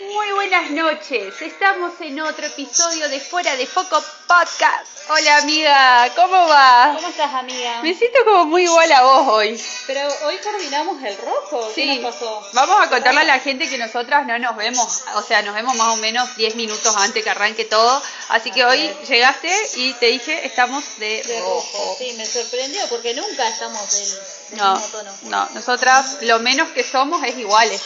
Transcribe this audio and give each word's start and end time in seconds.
Muy 0.00 0.32
buenas 0.32 0.68
noches, 0.70 1.40
estamos 1.40 1.92
en 2.00 2.20
otro 2.20 2.44
episodio 2.44 3.08
de 3.08 3.20
Fuera 3.20 3.54
de 3.56 3.64
Foco 3.64 4.02
Podcast. 4.26 4.84
Hola 5.08 5.36
amiga, 5.38 6.10
¿cómo 6.16 6.48
va? 6.48 6.92
¿Cómo 6.96 7.06
estás, 7.06 7.32
amiga? 7.34 7.82
Me 7.82 7.94
siento 7.94 8.18
como 8.24 8.46
muy 8.46 8.64
igual 8.64 8.90
a 8.90 9.02
vos 9.02 9.28
hoy. 9.28 9.62
Pero 9.86 10.00
hoy 10.24 10.36
coordinamos 10.38 11.00
el 11.04 11.16
rojo. 11.18 11.68
¿Qué 11.72 11.82
Sí, 11.84 11.98
nos 12.00 12.14
pasó? 12.16 12.48
vamos 12.52 12.84
a 12.84 12.88
contarle 12.88 13.20
a 13.20 13.24
la 13.24 13.38
gente 13.38 13.68
que 13.70 13.78
nosotras 13.78 14.26
no 14.26 14.36
nos 14.40 14.56
vemos, 14.56 15.02
o 15.14 15.22
sea, 15.22 15.40
nos 15.42 15.54
vemos 15.54 15.76
más 15.76 15.94
o 15.94 15.96
menos 15.98 16.34
10 16.36 16.56
minutos 16.56 16.96
antes 16.96 17.22
que 17.22 17.30
arranque 17.30 17.64
todo. 17.64 18.02
Así 18.30 18.50
que 18.50 18.64
hoy 18.64 18.92
llegaste 19.08 19.52
y 19.76 19.92
te 19.94 20.06
dije, 20.06 20.44
estamos 20.46 20.82
de, 20.98 21.22
De 21.22 21.40
rojo. 21.42 21.94
Sí, 21.96 22.12
me 22.16 22.26
sorprendió 22.26 22.84
porque 22.88 23.14
nunca 23.14 23.48
estamos 23.48 23.88
del, 23.92 24.10
del 24.50 24.58
No, 24.58 24.72
mismo 24.74 24.88
tono. 24.88 25.12
no, 25.22 25.48
nosotras 25.50 26.16
lo 26.22 26.40
menos 26.40 26.70
que 26.70 26.82
somos 26.82 27.22
es 27.22 27.38
iguales. 27.38 27.80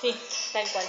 Sí, 0.00 0.14
tal 0.62 0.72
cual. 0.72 0.84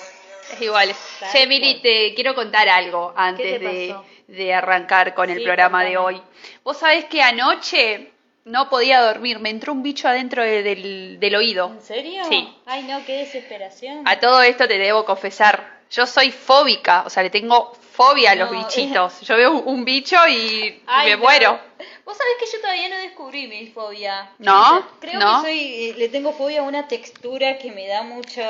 Es 0.54 0.62
iguales. 0.62 0.98
Tal 1.20 1.32
Che, 1.32 1.46
Mili, 1.48 1.82
te 1.82 2.14
quiero 2.16 2.34
contar 2.34 2.70
algo 2.70 3.14
antes 3.16 3.46
¿Qué 3.46 3.60
te 3.60 3.66
de, 3.66 3.96
de 4.28 4.54
arrancar 4.54 5.14
con 5.14 5.30
el 5.30 5.40
Sí, 5.40 5.44
programa 5.44 5.84
de 5.84 5.98
hoy. 5.98 6.22
Vos 6.64 6.78
sabés 6.78 7.06
que 7.06 7.22
anoche 7.22 8.12
no 8.46 8.70
podía 8.70 9.02
dormir, 9.02 9.40
me 9.40 9.50
entró 9.50 9.74
un 9.74 9.84
bicho 9.84 10.08
adentro 10.08 10.42
de- 10.42 10.64
del, 10.64 11.20
del 11.20 11.36
oído. 11.36 11.68
¿En 11.74 11.82
serio? 11.82 12.24
Sí. 12.30 12.48
Ay, 12.66 12.84
no, 12.84 13.04
qué 13.06 13.18
desesperación. 13.18 14.08
A 14.08 14.20
todo 14.22 14.42
esto 14.42 14.68
te 14.70 14.78
debo 14.78 15.04
confesar, 15.04 15.80
yo 15.92 16.06
soy 16.08 16.32
fóbica, 16.32 17.04
o 17.06 17.10
sea, 17.10 17.24
le 17.24 17.30
tengo 17.30 17.74
fobia 17.92 18.32
a 18.32 18.36
los 18.36 18.50
No, 18.52 18.60
bichitos. 18.60 19.20
Yo 19.22 19.36
veo 19.36 19.52
un, 19.52 19.68
un 19.80 19.84
bicho 19.86 20.16
y 20.30 20.82
Ay, 20.86 21.10
me 21.10 21.16
no. 21.18 21.24
muero. 21.24 21.60
Vos 22.06 22.16
sabés 22.16 22.34
que 22.40 22.46
yo 22.56 22.62
todavía 22.62 22.88
no 22.88 22.96
descubrí 22.98 23.48
mi 23.48 23.68
fobia. 23.68 24.30
¿No? 24.38 24.88
Creo 25.02 25.20
¿No? 25.20 25.42
que 25.42 25.48
soy, 25.50 25.60
eh, 25.90 25.96
le 25.98 26.08
tengo 26.08 26.32
fobia 26.32 26.62
a 26.62 26.64
una 26.64 26.88
textura 26.88 27.58
que 27.58 27.72
me 27.74 27.86
da 27.88 28.04
mucho 28.04 28.42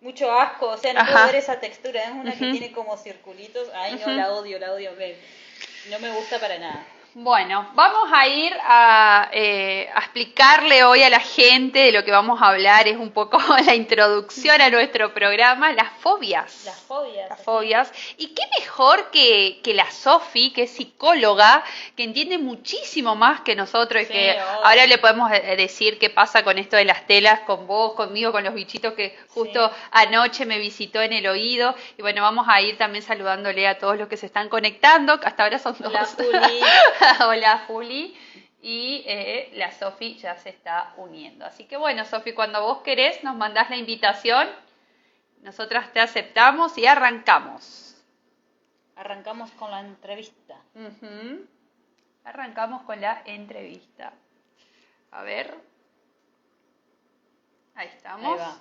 mucho 0.00 0.30
asco, 0.32 0.66
o 0.68 0.76
sea, 0.76 0.92
no 0.92 1.00
Ajá. 1.00 1.12
puedo 1.12 1.26
ver 1.26 1.34
esa 1.36 1.60
textura, 1.60 2.02
es 2.04 2.10
una 2.10 2.32
que 2.32 2.50
tiene 2.50 2.72
como 2.72 2.96
circulitos, 2.96 3.68
ay 3.74 4.00
no, 4.04 4.12
la 4.12 4.32
odio, 4.32 4.58
la 4.58 4.72
odio, 4.72 4.92
no 5.90 5.98
me 5.98 6.10
gusta 6.10 6.38
para 6.38 6.58
nada. 6.58 6.86
Bueno, 7.14 7.68
vamos 7.74 8.10
a 8.12 8.28
ir 8.28 8.54
a, 8.62 9.28
eh, 9.32 9.88
a 9.92 9.98
explicarle 9.98 10.84
hoy 10.84 11.02
a 11.02 11.10
la 11.10 11.18
gente 11.18 11.80
de 11.80 11.90
lo 11.90 12.04
que 12.04 12.12
vamos 12.12 12.40
a 12.40 12.46
hablar. 12.48 12.86
Es 12.86 12.96
un 12.96 13.10
poco 13.10 13.38
la 13.66 13.74
introducción 13.74 14.60
a 14.60 14.70
nuestro 14.70 15.12
programa, 15.12 15.72
las 15.72 15.90
fobias. 15.98 16.62
Las 16.64 16.78
fobias. 16.82 17.28
Las 17.28 17.42
fobias. 17.42 17.92
Y 18.18 18.28
qué 18.34 18.42
mejor 18.60 19.10
que, 19.10 19.58
que 19.64 19.74
la 19.74 19.90
Sofi, 19.90 20.52
que 20.52 20.64
es 20.64 20.70
psicóloga, 20.70 21.64
que 21.96 22.04
entiende 22.04 22.38
muchísimo 22.38 23.16
más 23.16 23.40
que 23.40 23.56
nosotros 23.56 24.02
y 24.02 24.06
Sí, 24.06 24.12
que 24.12 24.32
obvio. 24.34 24.64
ahora 24.66 24.86
le 24.86 24.98
podemos 24.98 25.32
eh, 25.32 25.56
decir 25.56 25.98
qué 25.98 26.10
pasa 26.10 26.44
con 26.44 26.56
esto 26.58 26.76
de 26.76 26.84
las 26.84 27.06
telas, 27.08 27.40
con 27.40 27.66
vos, 27.66 27.94
conmigo, 27.94 28.30
con 28.30 28.44
los 28.44 28.54
bichitos 28.54 28.92
que 28.92 29.18
justo 29.34 29.68
Sí. 29.70 29.74
anoche 29.90 30.46
me 30.46 30.58
visitó 30.58 31.02
en 31.02 31.12
el 31.14 31.26
oído. 31.26 31.74
Y 31.96 32.02
bueno, 32.02 32.22
vamos 32.22 32.46
a 32.48 32.60
ir 32.60 32.78
también 32.78 33.02
saludándole 33.02 33.66
a 33.66 33.78
todos 33.78 33.96
los 33.98 34.06
que 34.08 34.16
se 34.16 34.26
están 34.26 34.48
conectando. 34.48 35.18
Hasta 35.24 35.42
ahora 35.42 35.58
son 35.58 35.74
dos. 35.80 35.92
Hola 37.26 37.64
Juli. 37.66 38.16
Y 38.60 39.04
eh, 39.06 39.50
la 39.54 39.70
Sofi 39.70 40.16
ya 40.16 40.36
se 40.36 40.48
está 40.48 40.92
uniendo. 40.96 41.44
Así 41.44 41.64
que 41.64 41.76
bueno, 41.76 42.04
Sofi, 42.04 42.32
cuando 42.32 42.60
vos 42.62 42.78
querés 42.82 43.22
nos 43.22 43.36
mandás 43.36 43.70
la 43.70 43.76
invitación. 43.76 44.48
Nosotras 45.42 45.92
te 45.92 46.00
aceptamos 46.00 46.76
y 46.76 46.86
arrancamos. 46.86 47.96
Arrancamos 48.96 49.52
con 49.52 49.70
la 49.70 49.80
entrevista. 49.80 50.56
Arrancamos 52.24 52.82
con 52.82 53.00
la 53.00 53.22
entrevista. 53.24 54.12
A 55.12 55.22
ver. 55.22 55.54
Ahí 57.76 57.88
estamos. 57.88 58.32
Ahí 58.32 58.38
va. 58.38 58.58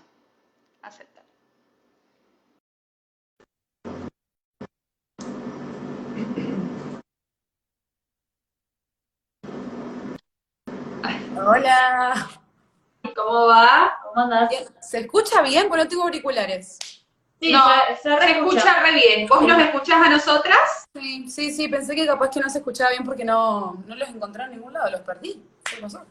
Hola. 11.45 12.29
¿Cómo 13.15 13.47
va? 13.47 13.97
¿Cómo 14.03 14.21
andás? 14.21 14.51
¿Se 14.81 14.99
escucha 14.99 15.41
bien? 15.41 15.67
Porque 15.69 15.83
no 15.83 15.89
tengo 15.89 16.03
auriculares. 16.03 16.77
Sí, 17.39 17.51
no, 17.51 17.63
se, 17.89 17.95
se 18.01 18.15
re 18.15 18.31
escucha. 18.31 18.79
re 18.81 18.91
bien. 18.93 19.27
¿Vos 19.27 19.41
nos 19.43 19.59
escuchás 19.59 20.05
a 20.05 20.09
nosotras? 20.09 20.85
Sí, 20.93 21.29
sí, 21.29 21.51
sí, 21.51 21.67
pensé 21.67 21.95
que 21.95 22.05
capaz 22.07 22.29
que 22.29 22.39
no 22.39 22.49
se 22.49 22.57
escuchaba 22.59 22.89
bien 22.91 23.03
porque 23.03 23.23
no, 23.23 23.83
no 23.85 23.95
los 23.95 24.09
encontré 24.09 24.43
en 24.43 24.51
ningún 24.51 24.73
lado, 24.73 24.89
los 24.89 25.01
perdí. 25.01 25.41
¿Qué 25.63 25.77
pasó? 25.81 26.03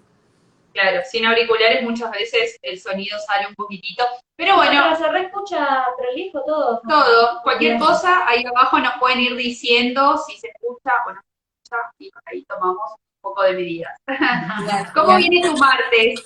Claro, 0.73 1.01
sin 1.11 1.25
auriculares 1.27 1.83
muchas 1.83 2.11
veces 2.11 2.57
el 2.63 2.79
sonido 2.79 3.19
sale 3.27 3.47
un 3.49 3.55
poquitito. 3.55 4.05
Pero 4.37 4.57
bueno, 4.57 4.83
Pero 4.85 4.97
se 4.97 5.09
re 5.09 5.21
escucha 5.23 5.87
prolijo 5.97 6.43
todo. 6.45 6.81
todo, 6.87 7.43
cualquier 7.43 7.77
Bien. 7.77 7.85
cosa, 7.85 8.27
ahí 8.29 8.45
abajo 8.45 8.79
nos 8.79 8.95
pueden 9.01 9.21
ir 9.21 9.35
diciendo 9.37 10.17
si 10.19 10.37
se 10.39 10.49
escucha 10.49 10.91
o 11.07 11.13
no 11.13 11.21
se 11.23 11.75
escucha 11.75 11.77
y 11.99 12.11
ahí 12.27 12.45
tomamos 12.45 12.93
poco 13.29 13.43
de 13.43 13.53
medidas. 13.55 13.93
¿Cómo 14.95 15.17
Bien. 15.17 15.31
viene 15.31 15.49
tu 15.49 15.57
martes? 15.57 16.21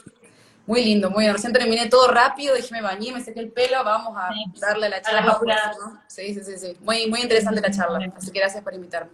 Muy 0.66 0.84
lindo, 0.84 1.10
muy 1.10 1.24
bien. 1.24 1.32
Recién 1.34 1.52
terminé 1.52 1.88
todo 1.88 2.08
rápido, 2.08 2.54
dije 2.54 2.68
me 2.72 2.80
bañé, 2.82 3.12
me 3.12 3.20
sequé 3.20 3.40
el 3.40 3.50
pelo, 3.50 3.82
vamos 3.82 4.16
a 4.16 4.28
Sí. 4.32 4.44
darle 4.60 4.88
la 4.88 5.00
charla. 5.02 5.32
apuradas. 5.32 5.76
¿no? 5.78 6.00
Sí, 6.06 6.32
sí, 6.34 6.44
sí, 6.44 6.58
sí. 6.58 6.76
Muy, 6.80 7.06
muy 7.08 7.20
interesante 7.20 7.60
la 7.60 7.70
charla, 7.70 8.12
así 8.16 8.30
que 8.30 8.38
gracias 8.38 8.62
por 8.62 8.74
invitarme. 8.74 9.10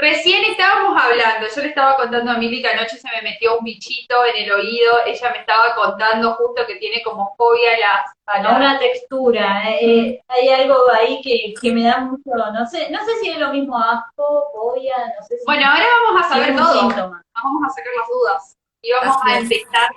Recién 0.00 0.44
estábamos 0.44 1.00
hablando, 1.00 1.46
yo 1.54 1.62
le 1.62 1.68
estaba 1.68 1.96
contando 1.96 2.30
a 2.30 2.38
Mili 2.38 2.62
que 2.62 2.68
anoche 2.68 2.96
se 2.96 3.08
me 3.14 3.22
metió 3.30 3.58
un 3.58 3.64
bichito 3.64 4.24
en 4.24 4.44
el 4.44 4.52
oído, 4.52 4.92
ella 5.06 5.30
me 5.32 5.38
estaba 5.40 5.74
contando 5.74 6.32
justo 6.34 6.66
que 6.66 6.76
tiene 6.76 7.02
como 7.02 7.34
fobia 7.36 7.72
las... 7.78 8.06
a 8.26 8.32
a 8.38 8.42
las- 8.42 8.56
una 8.56 8.78
textura. 8.78 9.62
eh, 9.78 10.20
hay 10.28 10.48
algo 10.48 10.76
ahí 10.92 11.20
que, 11.22 11.52
que 11.60 11.72
me 11.72 11.84
da 11.84 11.98
mucho, 11.98 12.30
no 12.34 12.66
sé, 12.66 12.88
no 12.90 13.04
sé 13.04 13.16
si 13.20 13.30
es 13.30 13.38
lo 13.38 13.50
mismo 13.52 13.76
asco, 13.78 14.44
fobia, 14.54 14.94
no 15.18 15.26
sé 15.26 15.36
si 15.38 15.44
Bueno, 15.44 15.66
ahora 15.66 15.84
vamos 16.08 16.24
a 16.24 16.28
saber 16.30 16.56
todo, 16.56 16.80
síntoma. 16.80 17.22
vamos 17.34 17.62
a 17.66 17.70
sacar 17.70 17.92
las 17.98 18.08
dudas 18.08 18.56
y 18.82 18.92
vamos 18.92 19.16
Así 19.16 19.30
a 19.30 19.36
es. 19.36 19.42
empezar 19.42 19.90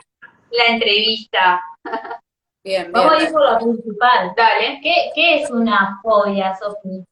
la 0.51 0.65
entrevista. 0.65 1.61
Bien, 2.65 2.91
Vamos 2.91 3.11
a 3.11 3.15
bien. 3.17 3.27
ir 3.27 3.33
por 3.33 3.43
la 3.43 3.57
principal. 3.57 4.33
Dale. 4.37 4.79
¿Qué, 4.81 5.11
qué 5.15 5.41
es 5.41 5.49
una 5.51 5.99
fobia, 6.01 6.55
Sofi? 6.55 7.03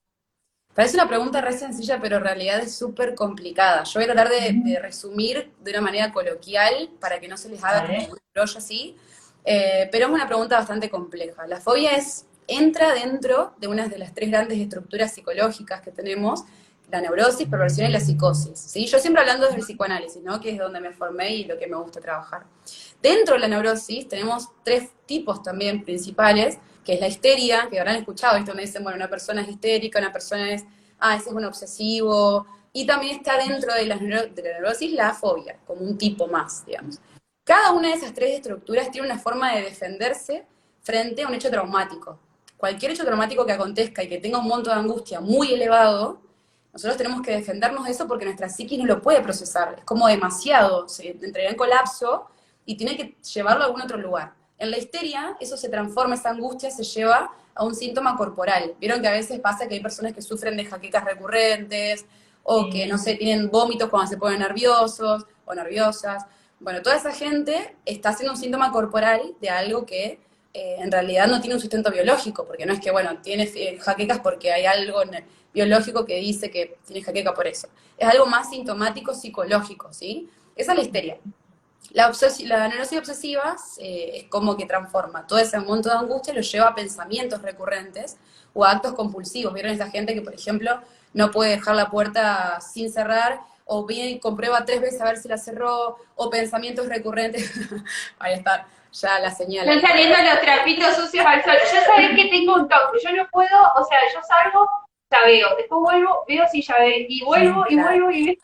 Parece 0.76 0.96
una 0.96 1.08
pregunta 1.08 1.42
re 1.42 1.54
sencilla, 1.58 2.00
pero 2.02 2.18
en 2.18 2.24
realidad 2.24 2.59
es 2.62 2.74
súper 2.76 3.14
complicada. 3.14 3.84
Yo 3.84 4.00
voy 4.00 4.04
a 4.09 4.14
tratar 4.14 4.30
de, 4.30 4.54
de 4.54 4.80
resumir 4.80 5.52
de 5.59 5.72
una 5.72 5.82
manera 5.82 6.12
coloquial 6.14 6.90
para 7.00 7.20
que 7.20 7.28
no 7.28 7.38
se 7.38 7.50
les 7.50 7.64
haga 7.64 7.86
como 7.86 8.14
un 8.14 8.20
rollo 8.34 8.58
así, 8.58 8.96
Eh, 9.44 9.90
pero 9.92 10.06
es 10.06 10.12
una 10.12 10.28
pregunta 10.28 10.56
bastante 10.58 10.88
compleja. 10.90 11.48
La 11.48 11.60
fobia 11.60 11.92
es, 11.98 12.26
entra 12.48 12.94
dentro 12.94 13.54
de 13.60 13.68
una 13.68 13.88
de 13.88 13.98
las 13.98 14.14
tres 14.14 14.30
grandes 14.30 14.60
estructuras 14.60 15.14
psicológicas 15.14 15.81
que 15.81 15.92
tenemos, 15.92 16.44
la 16.92 17.02
neurosis, 17.02 17.48
perversión 17.48 17.88
y 17.90 17.92
la 17.92 18.00
psicosis. 18.00 18.60
¿sí? 18.60 18.86
Yo 18.86 19.00
siempre 19.00 19.22
hablando 19.22 19.46
desde 19.48 19.60
el 19.60 19.66
psicoanálisis, 19.66 20.22
¿no? 20.22 20.40
que 20.40 20.52
es 20.52 20.60
donde 20.60 20.80
me 20.80 20.92
formé 20.92 21.34
y 21.36 21.46
lo 21.46 21.58
que 21.58 21.66
me 21.66 21.76
gusta 21.76 22.00
trabajar. 22.00 22.44
Dentro 23.02 23.34
de 23.34 23.40
la 23.40 23.48
neurosis 23.48 24.08
tenemos 24.08 24.50
tres 24.64 24.90
tipos 25.08 25.42
también 25.42 25.84
principales, 25.84 26.60
que 26.84 26.94
es 26.94 27.00
la 27.00 27.08
histeria, 27.08 27.68
que 27.69 27.80
habrán 27.80 27.96
escuchado, 27.96 28.38
esto 28.38 28.52
donde 28.52 28.64
dicen, 28.66 28.84
bueno, 28.84 28.96
una 28.97 29.09
persona 29.09 29.42
es 29.42 29.50
histérica, 29.50 30.00
una 30.00 30.12
persona 30.12 30.52
es, 30.52 30.64
ah, 31.00 31.16
ese 31.16 31.30
es 31.30 31.36
un 31.36 31.46
obsesivo, 31.46 32.46
y 32.74 32.86
también 32.86 33.18
está 33.18 33.38
dentro 33.38 33.74
de 33.74 33.86
la, 33.86 33.96
neuro- 33.97 34.28
de 34.28 34.42
la 34.44 34.50
neurosis 34.59 34.92
la 34.94 35.14
fobia, 35.14 35.58
como 35.68 35.81
un 35.81 35.97
tipo 35.97 36.28
más, 36.28 36.66
digamos. 36.66 37.00
Cada 37.44 37.72
una 37.74 37.90
de 37.90 37.96
esas 37.96 38.14
tres 38.14 38.36
estructuras 38.36 38.92
tiene 38.92 39.08
una 39.08 39.19
forma 39.19 39.53
de 39.53 39.64
defenderse 39.64 40.46
frente 40.81 41.24
a 41.24 41.28
un 41.28 41.34
hecho 41.34 41.50
traumático. 41.50 42.19
Cualquier 42.58 42.92
hecho 42.92 43.03
traumático 43.03 43.46
que 43.46 43.52
acontezca 43.52 44.03
y 44.03 44.08
que 44.08 44.19
tenga 44.19 44.38
un 44.38 44.48
monto 44.48 44.69
de 44.69 44.75
angustia 44.78 45.19
muy 45.19 45.53
elevado, 45.53 46.22
nosotros 46.72 46.96
tenemos 46.98 47.22
que 47.22 47.31
defendernos 47.31 47.86
de 47.86 47.92
eso 47.92 48.08
porque 48.08 48.25
nuestra 48.25 48.48
psiquis 48.48 48.80
no 48.80 48.86
lo 48.86 49.02
puede 49.02 49.22
procesar. 49.22 49.75
Es 49.80 49.84
como 49.84 50.08
demasiado, 50.08 50.88
se 50.88 51.09
entraría 51.09 51.50
en 51.50 51.56
colapso 51.58 52.28
y 52.66 52.78
tiene 52.78 52.96
que 52.96 53.18
llevarlo 53.34 53.63
a 53.63 53.66
algún 53.66 53.81
otro 53.81 53.98
lugar. 53.98 54.34
En 54.62 54.70
la 54.70 54.78
histeria, 54.78 55.36
eso 55.40 55.58
se 55.58 55.70
transforma, 55.70 56.14
esa 56.16 56.30
angustia 56.30 56.70
se 56.70 56.84
lleva 56.84 57.32
a 57.56 57.64
un 57.66 57.74
síntoma 57.74 58.16
corporal. 58.16 58.75
Vieron 58.80 59.02
que 59.02 59.08
a 59.08 59.12
veces 59.12 59.40
pasa 59.40 59.68
que 59.68 59.74
hay 59.75 59.80
personas 59.81 60.13
que 60.13 60.22
sufren 60.22 60.56
de 60.56 60.66
jaquecas 60.66 61.04
recurrentes 61.04 62.06
o 62.44 62.69
que, 62.69 62.86
no 62.86 62.98
sé, 62.98 63.16
tienen 63.16 63.50
vómitos 63.50 63.90
cuando 63.90 64.08
se 64.10 64.18
ponen 64.18 64.40
nerviosos 64.40 65.25
o 65.46 65.54
nerviosas. 65.56 66.25
Bueno, 66.60 66.81
toda 66.84 66.96
esa 66.96 67.12
gente 67.12 67.75
está 67.86 68.10
haciendo 68.10 68.34
un 68.34 68.40
síntoma 68.40 68.72
corporal 68.72 69.34
de 69.42 69.50
algo 69.50 69.86
que 69.86 70.19
eh, 70.54 70.75
en 70.80 70.92
realidad 70.92 71.28
no 71.28 71.40
tiene 71.42 71.56
un 71.56 71.62
sustento 71.62 71.90
biológico, 71.92 72.46
porque 72.46 72.66
no 72.68 72.74
es 72.74 72.80
que, 72.80 72.92
bueno, 72.92 73.18
tiene 73.22 73.50
eh, 73.56 73.78
jaquecas 73.80 74.19
porque 74.19 74.52
hay 74.52 74.66
algo 74.66 75.02
en- 75.02 75.25
biológico 75.54 76.06
que 76.06 76.18
dice 76.18 76.52
que 76.52 76.78
tiene 76.86 77.02
jaqueca 77.04 77.34
por 77.34 77.48
eso. 77.48 77.68
Es 77.98 78.07
algo 78.07 78.25
más 78.28 78.50
sintomático 78.52 79.14
psicológico, 79.14 79.92
¿sí? 79.92 80.30
Esa 80.56 80.74
es 80.74 80.78
la 80.78 80.84
histeria. 80.84 81.18
La, 81.92 82.10
obses- 82.10 82.45
la 82.45 82.68
neurosis 82.69 83.00
obsesiva 83.00 83.56
eh, 83.80 84.12
es 84.16 84.24
como 84.30 84.56
que 84.56 84.66
transforma 84.66 85.28
todo 85.28 85.39
ese 85.39 85.60
monto 85.60 85.89
de 85.89 85.95
angustia, 85.95 86.33
lo 86.33 86.42
lleva 86.42 86.68
a 86.69 86.75
pensamientos 86.75 87.42
recurrentes 87.42 88.18
o 88.54 88.63
a 88.63 88.72
actos 88.72 88.94
compulsivos. 88.94 89.54
¿Vieron 89.54 89.72
esa 89.74 89.89
gente 89.89 90.13
que, 90.13 90.22
por 90.22 90.33
ejemplo, 90.33 90.80
no 91.13 91.31
puede 91.31 91.51
dejar 91.51 91.75
la 91.75 91.89
puerta 91.89 92.60
sin 92.62 92.92
cerrar 92.92 93.42
o 93.66 93.86
bien 93.86 94.19
comprueba 94.19 94.63
tres 94.66 94.80
veces 94.81 95.01
a 95.01 95.06
ver 95.06 95.18
si 95.18 95.28
la 95.28 95.38
cerró 95.38 95.98
o 96.16 96.30
pensamientos 96.30 96.88
recurrentes? 96.88 97.51
Ahí 98.19 98.33
está. 98.36 98.66
ya 98.94 99.19
la 99.19 99.31
señala. 99.31 99.74
Están 99.74 99.89
saliendo 99.92 100.16
los 100.18 100.42
trapitos 100.42 100.95
sucios 100.95 101.25
al 101.25 101.44
sol. 101.44 101.54
Yo 101.74 101.81
sabés 101.86 102.16
que 102.16 102.30
tengo 102.30 102.56
un 102.56 102.69
toque, 102.69 103.00
yo 103.04 103.12
no 103.16 103.28
puedo, 103.31 103.57
o 103.75 103.83
sea, 103.86 104.00
yo 104.13 104.19
salgo, 104.28 104.66
ya 105.12 105.25
veo, 105.25 105.48
después 105.57 105.81
vuelvo, 105.81 106.24
veo 106.28 106.45
si 106.50 106.62
ya 106.62 106.78
ve, 106.80 107.06
y 107.10 107.22
vuelvo, 107.24 107.66
y 107.69 107.74
claro. 107.75 107.89
vuelvo, 107.89 108.12
y 108.12 108.25
veo. 108.28 108.36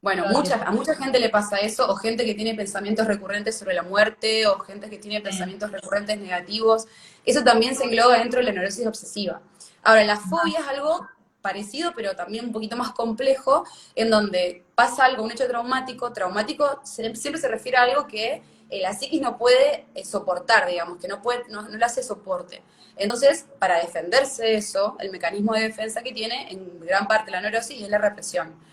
Bueno, 0.00 0.26
mucha, 0.28 0.62
a 0.62 0.70
mucha 0.70 0.94
gente 0.94 1.18
le 1.18 1.28
pasa 1.28 1.56
eso, 1.56 1.90
o 1.90 1.96
gente 1.96 2.24
que 2.24 2.34
tiene 2.34 2.54
pensamientos 2.54 3.06
recurrentes 3.06 3.58
sobre 3.58 3.74
la 3.74 3.82
muerte, 3.82 4.46
o 4.46 4.60
gente 4.60 4.88
que 4.88 4.98
tiene 4.98 5.20
pensamientos 5.20 5.72
recurrentes 5.72 6.16
negativos. 6.18 6.86
Eso 7.24 7.42
también 7.42 7.74
se 7.74 7.84
engloba 7.84 8.18
dentro 8.18 8.38
de 8.38 8.46
la 8.46 8.52
neurosis 8.52 8.86
obsesiva. 8.86 9.40
Ahora, 9.82 10.04
la 10.04 10.16
fobia 10.16 10.60
es 10.60 10.68
algo 10.68 11.08
parecido, 11.42 11.92
pero 11.96 12.14
también 12.14 12.44
un 12.44 12.52
poquito 12.52 12.76
más 12.76 12.92
complejo, 12.92 13.64
en 13.96 14.10
donde 14.10 14.64
pasa 14.76 15.04
algo, 15.04 15.24
un 15.24 15.32
hecho 15.32 15.48
traumático. 15.48 16.12
Traumático 16.12 16.80
siempre 16.84 17.40
se 17.40 17.48
refiere 17.48 17.78
a 17.78 17.82
algo 17.82 18.06
que 18.06 18.42
eh, 18.70 18.80
la 18.80 18.92
psiquis 18.92 19.20
no 19.20 19.36
puede 19.36 19.86
eh, 19.94 20.04
soportar, 20.04 20.68
digamos, 20.68 20.98
que 20.98 21.08
no, 21.08 21.20
puede, 21.22 21.42
no, 21.48 21.62
no 21.62 21.76
le 21.76 21.84
hace 21.84 22.04
soporte. 22.04 22.62
Entonces, 22.96 23.46
para 23.58 23.80
defenderse 23.80 24.44
de 24.44 24.54
eso, 24.56 24.96
el 25.00 25.10
mecanismo 25.10 25.54
de 25.54 25.62
defensa 25.62 26.02
que 26.02 26.12
tiene 26.12 26.52
en 26.52 26.80
gran 26.80 27.08
parte 27.08 27.32
la 27.32 27.40
neurosis 27.40 27.82
es 27.82 27.88
la 27.88 27.98
represión. 27.98 28.67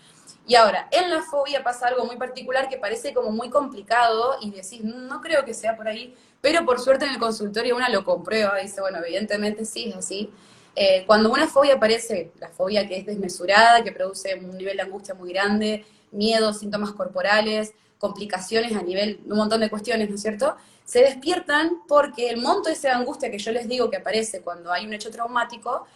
Y 0.46 0.54
ahora, 0.54 0.88
en 0.92 1.10
la 1.10 1.22
fobia 1.22 1.64
pasa 1.64 1.88
algo 1.88 2.04
muy 2.04 2.16
particular 2.16 2.68
que 2.68 2.78
parece 2.78 3.12
como 3.12 3.32
muy 3.32 3.50
complicado 3.50 4.36
y 4.40 4.52
decís, 4.52 4.82
no 4.84 5.20
creo 5.20 5.44
que 5.44 5.52
sea 5.52 5.76
por 5.76 5.88
ahí, 5.88 6.14
pero 6.40 6.64
por 6.64 6.78
suerte 6.78 7.04
en 7.04 7.12
el 7.12 7.18
consultorio 7.18 7.74
una 7.74 7.88
lo 7.88 8.04
comprueba 8.04 8.56
dice, 8.58 8.80
bueno, 8.80 8.98
evidentemente 8.98 9.64
sí 9.64 9.88
es 9.88 9.96
así. 9.96 10.30
Eh, 10.76 11.04
cuando 11.06 11.32
una 11.32 11.48
fobia 11.48 11.74
aparece, 11.74 12.30
la 12.38 12.48
fobia 12.48 12.86
que 12.86 12.98
es 12.98 13.06
desmesurada, 13.06 13.82
que 13.82 13.90
produce 13.90 14.36
un 14.36 14.56
nivel 14.56 14.76
de 14.76 14.82
angustia 14.84 15.14
muy 15.14 15.32
grande, 15.32 15.84
miedo, 16.12 16.52
síntomas 16.52 16.92
corporales, 16.92 17.72
complicaciones 17.98 18.76
a 18.76 18.82
nivel 18.82 19.20
un 19.26 19.38
montón 19.38 19.60
de 19.60 19.70
cuestiones, 19.70 20.08
¿no 20.08 20.14
es 20.14 20.22
cierto? 20.22 20.56
Se 20.84 21.00
despiertan 21.00 21.82
porque 21.88 22.28
el 22.30 22.40
monto 22.40 22.68
de 22.68 22.74
esa 22.74 22.94
angustia 22.96 23.30
que 23.30 23.38
yo 23.38 23.50
les 23.50 23.66
digo 23.66 23.90
que 23.90 23.96
aparece 23.96 24.42
cuando 24.42 24.70
hay 24.70 24.86
un 24.86 24.92
hecho 24.92 25.10
traumático, 25.10 25.86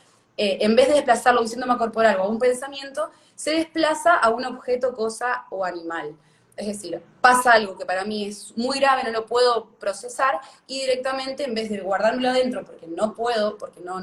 eh, 0.42 0.56
en 0.62 0.74
vez 0.74 0.88
de 0.88 0.94
desplazarlo 0.94 1.42
un 1.42 1.48
síntoma 1.48 1.76
corporal 1.76 2.16
o 2.18 2.22
a 2.22 2.28
un 2.28 2.38
pensamiento, 2.38 3.10
se 3.34 3.50
desplaza 3.50 4.16
a 4.16 4.30
un 4.30 4.46
objeto, 4.46 4.94
cosa 4.94 5.44
o 5.50 5.66
animal. 5.66 6.16
Es 6.56 6.66
decir, 6.66 7.02
pasa 7.20 7.52
algo 7.52 7.76
que 7.76 7.84
para 7.84 8.06
mí 8.06 8.24
es 8.24 8.56
muy 8.56 8.78
grave, 8.78 9.04
no 9.04 9.10
lo 9.10 9.26
puedo 9.26 9.66
procesar 9.78 10.40
y 10.66 10.80
directamente 10.80 11.44
en 11.44 11.52
vez 11.52 11.68
de 11.68 11.80
guardármelo 11.80 12.30
adentro 12.30 12.64
porque 12.64 12.86
no 12.86 13.12
puedo, 13.12 13.58
porque 13.58 13.80
no, 13.80 14.00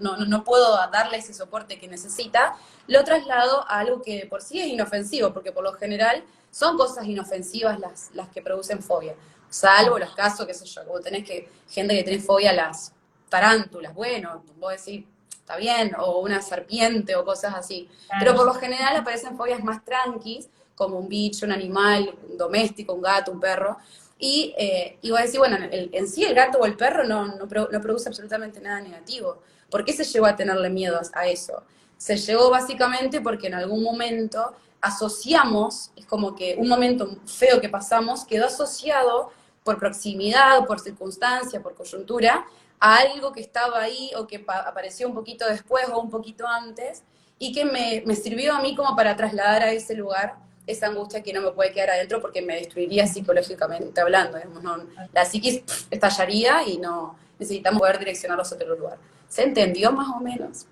no, 0.00 0.16
no 0.16 0.42
puedo 0.42 0.76
darle 0.90 1.18
ese 1.18 1.32
soporte 1.32 1.78
que 1.78 1.86
necesita, 1.86 2.56
lo 2.88 3.04
traslado 3.04 3.64
a 3.68 3.78
algo 3.78 4.02
que 4.02 4.26
por 4.28 4.42
sí 4.42 4.60
es 4.60 4.66
inofensivo, 4.66 5.32
porque 5.32 5.52
por 5.52 5.62
lo 5.62 5.74
general 5.74 6.24
son 6.50 6.76
cosas 6.76 7.06
inofensivas 7.06 7.78
las, 7.78 8.10
las 8.12 8.28
que 8.30 8.42
producen 8.42 8.82
fobia. 8.82 9.14
Salvo 9.48 10.00
los 10.00 10.12
casos, 10.16 10.46
qué 10.46 10.54
sé 10.54 10.64
yo, 10.64 10.84
vos 10.84 11.00
tenés 11.00 11.24
que, 11.24 11.48
gente 11.70 11.96
que 11.96 12.02
tiene 12.02 12.20
fobia 12.20 12.50
a 12.50 12.54
las 12.54 12.92
tarántulas, 13.28 13.94
bueno, 13.94 14.42
vos 14.58 14.72
decís, 14.72 15.04
está 15.46 15.56
bien, 15.56 15.94
o 15.96 16.18
una 16.18 16.42
serpiente 16.42 17.14
o 17.14 17.24
cosas 17.24 17.54
así. 17.54 17.88
Pero 18.18 18.34
por 18.34 18.46
lo 18.46 18.54
general 18.54 18.96
aparecen 18.96 19.36
fobias 19.36 19.62
más 19.62 19.84
tranquis, 19.84 20.48
como 20.74 20.98
un 20.98 21.08
bicho, 21.08 21.46
un 21.46 21.52
animal, 21.52 22.12
un 22.28 22.36
doméstico, 22.36 22.92
un 22.94 23.00
gato, 23.00 23.30
un 23.30 23.38
perro. 23.38 23.76
Y, 24.18 24.52
eh, 24.58 24.98
voy 25.04 25.18
a 25.18 25.22
decir, 25.22 25.38
bueno, 25.38 25.56
el- 25.70 25.88
en 25.92 26.08
sí 26.08 26.24
el 26.24 26.34
gato 26.34 26.58
o 26.58 26.66
el 26.66 26.76
perro 26.76 27.04
no, 27.04 27.26
no, 27.26 27.46
no 27.46 27.80
produce 27.80 28.08
absolutamente 28.08 28.60
nada 28.60 28.80
negativo. 28.80 29.38
¿Por 29.70 29.84
qué 29.84 29.92
se 29.92 30.02
llegó 30.02 30.26
a 30.26 30.34
tenerle 30.34 30.68
miedo 30.68 30.98
a- 30.98 31.20
a 31.20 31.28
eso? 31.28 31.62
Se 31.96 32.16
llegó 32.16 32.50
básicamente 32.50 33.20
porque 33.20 33.46
en 33.46 33.54
algún 33.54 33.82
momento 33.84 34.52
asociamos, 34.80 35.90
es 35.96 36.06
como 36.06 36.34
que 36.34 36.56
un 36.58 36.68
momento 36.68 37.18
feo 37.26 37.60
que 37.60 37.68
pasamos 37.68 38.24
quedó 38.24 38.46
asociado 38.46 39.30
por 39.62 39.78
proximidad, 39.78 40.64
por 40.66 40.80
circunstancia, 40.80 41.62
por 41.62 41.74
coyuntura, 41.74 42.46
a 42.80 42.96
algo 42.98 43.32
que 43.32 43.40
estaba 43.40 43.80
ahí 43.80 44.10
o 44.16 44.26
que 44.26 44.38
pa- 44.38 44.60
apareció 44.60 45.08
un 45.08 45.14
poquito 45.14 45.46
después 45.46 45.88
o 45.88 46.00
un 46.00 46.10
poquito 46.10 46.46
antes 46.46 47.02
y 47.38 47.52
que 47.52 47.64
me, 47.64 48.02
me 48.06 48.14
sirvió 48.16 48.54
a 48.54 48.60
mí 48.60 48.74
como 48.74 48.94
para 48.96 49.16
trasladar 49.16 49.62
a 49.62 49.72
ese 49.72 49.94
lugar 49.94 50.34
esa 50.66 50.86
angustia 50.88 51.22
que 51.22 51.32
no 51.32 51.40
me 51.42 51.52
puede 51.52 51.72
quedar 51.72 51.90
adentro 51.90 52.20
porque 52.20 52.42
me 52.42 52.56
destruiría 52.56 53.06
psicológicamente 53.06 54.00
hablando. 54.00 54.36
digamos, 54.38 54.62
no- 54.62 54.84
la 55.12 55.24
psiquis 55.24 55.62
estallaría 55.90 56.62
y 56.66 56.78
no 56.78 57.16
necesitamos 57.38 57.80
poder 57.80 57.98
direccionarlos 57.98 58.50
a 58.50 58.54
otro 58.56 58.74
lugar. 58.74 58.98
¿Se 59.28 59.42
entendió 59.42 59.92
más 59.92 60.08
o 60.08 60.20
menos? 60.20 60.66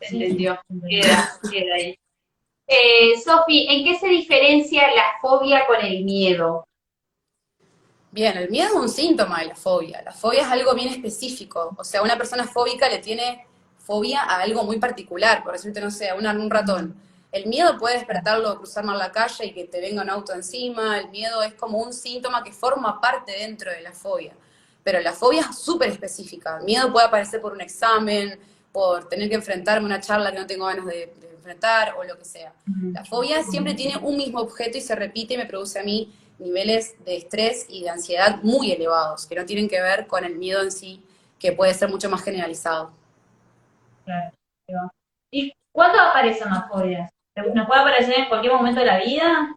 Se 0.00 0.14
entendió, 0.14 0.58
queda, 0.88 1.38
queda 1.50 1.74
ahí. 1.74 1.96
Eh, 2.68 3.18
Sofi, 3.24 3.66
¿en 3.68 3.84
qué 3.84 3.98
se 3.98 4.08
diferencia 4.08 4.82
la 4.94 5.04
fobia 5.20 5.66
con 5.66 5.80
el 5.84 6.04
miedo? 6.04 6.66
Bien, 8.16 8.34
el 8.38 8.48
miedo 8.48 8.68
es 8.68 8.74
un 8.74 8.88
síntoma 8.88 9.40
de 9.40 9.48
la 9.48 9.54
fobia. 9.54 10.00
La 10.02 10.10
fobia 10.10 10.40
es 10.40 10.46
algo 10.48 10.74
bien 10.74 10.88
específico. 10.88 11.74
O 11.76 11.84
sea, 11.84 12.00
una 12.02 12.16
persona 12.16 12.44
fóbica 12.44 12.88
le 12.88 12.96
tiene 13.00 13.46
fobia 13.78 14.22
a 14.22 14.40
algo 14.40 14.64
muy 14.64 14.78
particular, 14.78 15.44
por 15.44 15.52
decirte, 15.52 15.82
no 15.82 15.90
sé, 15.90 16.08
a 16.08 16.14
una- 16.14 16.32
un 16.32 16.48
ratón. 16.48 16.96
El 17.30 17.44
miedo 17.46 17.76
puede 17.76 17.96
despertarlo, 17.96 18.56
cruzar 18.56 18.84
mal 18.84 18.96
la 18.98 19.12
calle 19.12 19.44
y 19.44 19.52
que 19.52 19.64
te 19.64 19.82
venga 19.82 20.00
un 20.02 20.08
auto 20.08 20.32
encima. 20.32 20.98
El 20.98 21.10
miedo 21.10 21.42
es 21.42 21.52
como 21.52 21.76
un 21.76 21.92
síntoma 21.92 22.42
que 22.42 22.52
forma 22.52 23.02
parte 23.02 23.32
dentro 23.32 23.70
de 23.70 23.82
la 23.82 23.92
fobia. 23.92 24.32
Pero 24.82 24.98
la 25.00 25.12
fobia 25.12 25.42
es 25.50 25.58
súper 25.58 25.90
específica. 25.90 26.56
El 26.58 26.64
miedo 26.64 26.90
puede 26.90 27.04
aparecer 27.08 27.42
por 27.42 27.52
un 27.52 27.60
examen, 27.60 28.40
por 28.72 29.10
tener 29.10 29.28
que 29.28 29.34
enfrentarme 29.34 29.84
a 29.84 29.86
una 29.92 30.00
charla 30.00 30.32
que 30.32 30.38
no 30.38 30.46
tengo 30.46 30.64
ganas 30.64 30.86
de, 30.86 31.12
de 31.20 31.30
enfrentar 31.36 31.94
o 31.98 32.02
lo 32.04 32.16
que 32.16 32.24
sea. 32.24 32.54
La 32.94 33.04
fobia 33.04 33.42
siempre 33.42 33.74
tiene 33.74 33.98
un 33.98 34.16
mismo 34.16 34.40
objeto 34.40 34.78
y 34.78 34.80
se 34.80 34.94
repite 34.94 35.34
y 35.34 35.36
me 35.36 35.44
produce 35.46 35.78
a 35.78 35.82
mí 35.82 36.10
niveles 36.38 36.94
de 37.04 37.16
estrés 37.16 37.66
y 37.68 37.82
de 37.84 37.90
ansiedad 37.90 38.40
muy 38.42 38.72
elevados, 38.72 39.26
que 39.26 39.34
no 39.34 39.44
tienen 39.44 39.68
que 39.68 39.80
ver 39.80 40.06
con 40.06 40.24
el 40.24 40.36
miedo 40.36 40.62
en 40.62 40.72
sí, 40.72 41.02
que 41.38 41.52
puede 41.52 41.74
ser 41.74 41.88
mucho 41.88 42.08
más 42.10 42.22
generalizado. 42.22 42.90
Claro. 44.04 44.32
¿Y 45.30 45.52
cuándo 45.72 46.00
aparecen 46.00 46.48
las 46.50 46.68
fobias? 46.68 47.10
¿Nos 47.54 47.66
puede 47.66 47.80
aparecer 47.80 48.18
en 48.20 48.28
cualquier 48.28 48.52
momento 48.54 48.80
de 48.80 48.86
la 48.86 48.98
vida? 48.98 49.54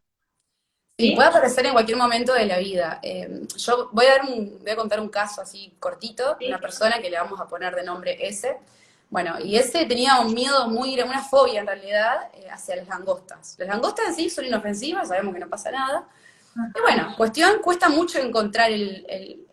¿Sí? 0.99 1.15
puede 1.15 1.29
aparecer 1.29 1.65
en 1.65 1.71
cualquier 1.71 1.97
momento 1.97 2.33
de 2.33 2.45
la 2.45 2.57
vida. 2.57 2.99
Eh, 3.01 3.47
yo 3.55 3.89
voy 3.93 4.05
a, 4.05 4.09
dar 4.17 4.21
un- 4.25 4.59
voy 4.59 4.69
a 4.71 4.75
contar 4.75 4.99
un 4.99 5.07
caso 5.07 5.41
así 5.41 5.73
cortito, 5.79 6.35
de 6.35 6.47
una 6.49 6.59
persona 6.59 6.99
que 7.01 7.09
le 7.09 7.17
vamos 7.17 7.39
a 7.39 7.47
poner 7.47 7.73
de 7.73 7.83
nombre 7.83 8.17
S. 8.27 8.57
Bueno, 9.09 9.39
y 9.39 9.55
ese 9.55 9.85
tenía 9.85 10.19
un 10.19 10.33
miedo 10.33 10.67
muy, 10.67 10.99
una 10.99 11.23
fobia 11.23 11.61
en 11.61 11.67
realidad, 11.67 12.29
eh, 12.33 12.49
hacia 12.51 12.75
las 12.75 12.87
langostas. 12.89 13.55
Las 13.57 13.69
langostas 13.69 14.07
en 14.09 14.15
sí 14.15 14.29
son 14.29 14.43
inofensivas, 14.45 15.07
sabemos 15.07 15.33
que 15.33 15.39
no 15.39 15.47
pasa 15.47 15.71
nada. 15.71 16.05
Y 16.55 16.81
bueno, 16.81 17.13
cuestión, 17.17 17.59
cuesta 17.61 17.89
mucho 17.89 18.19
encontrar 18.19 18.71
el, 18.71 19.05
el- 19.07 19.45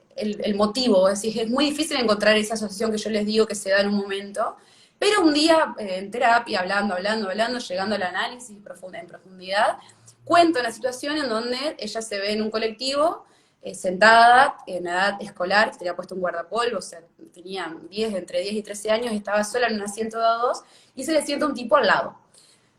el- 0.43 0.55
motivo, 0.55 1.09
es 1.09 1.21
decir, 1.23 1.43
es 1.43 1.51
muy 1.51 1.67
difícil 1.67 1.99
encontrar 1.99 2.37
esa 2.37 2.55
asociación 2.55 2.91
que 2.91 2.97
yo 2.99 3.11
les 3.11 3.27
digo 3.27 3.47
que 3.47 3.55
se 3.55 3.71
da 3.71 3.81
en 3.81 3.89
un 3.89 3.97
momento, 3.97 4.57
pero 4.99 5.21
un 5.23 5.35
día 5.35 5.75
eh, 5.79 5.97
en 5.99 6.11
terapia, 6.11 6.61
hablando, 6.61 6.95
hablando, 6.95 7.29
hablando, 7.29 7.59
llegando 7.59 7.95
al 7.97 8.03
análisis 8.03 8.57
profunda, 8.65 8.99
en 8.99 9.07
profundidad, 9.07 9.77
cuento 10.25 10.59
una 10.61 10.73
situación 10.73 11.19
en 11.19 11.29
donde 11.29 11.77
ella 11.79 12.01
se 12.03 12.19
ve 12.19 12.33
en 12.33 12.41
un 12.43 12.51
colectivo, 12.51 13.25
eh, 13.63 13.75
sentada, 13.75 14.57
en 14.67 14.87
edad 14.87 15.17
escolar, 15.21 15.77
tenía 15.77 15.95
puesto 15.95 16.15
un 16.15 16.21
guardapolvo, 16.23 16.79
o 16.79 16.83
sea, 16.83 17.01
tenía 17.35 17.77
10, 17.91 18.15
entre 18.15 18.41
10 18.41 18.55
y 18.55 18.63
13 18.63 18.91
años, 18.91 19.13
estaba 19.13 19.45
sola 19.45 19.67
en 19.69 19.75
un 19.75 19.83
asiento 19.83 20.19
de 20.19 20.25
dos, 20.25 20.63
y 20.95 21.05
se 21.05 21.13
le 21.13 21.23
sienta 21.27 21.47
un 21.47 21.55
tipo 21.55 21.77
al 21.77 21.87
lado. 21.87 22.17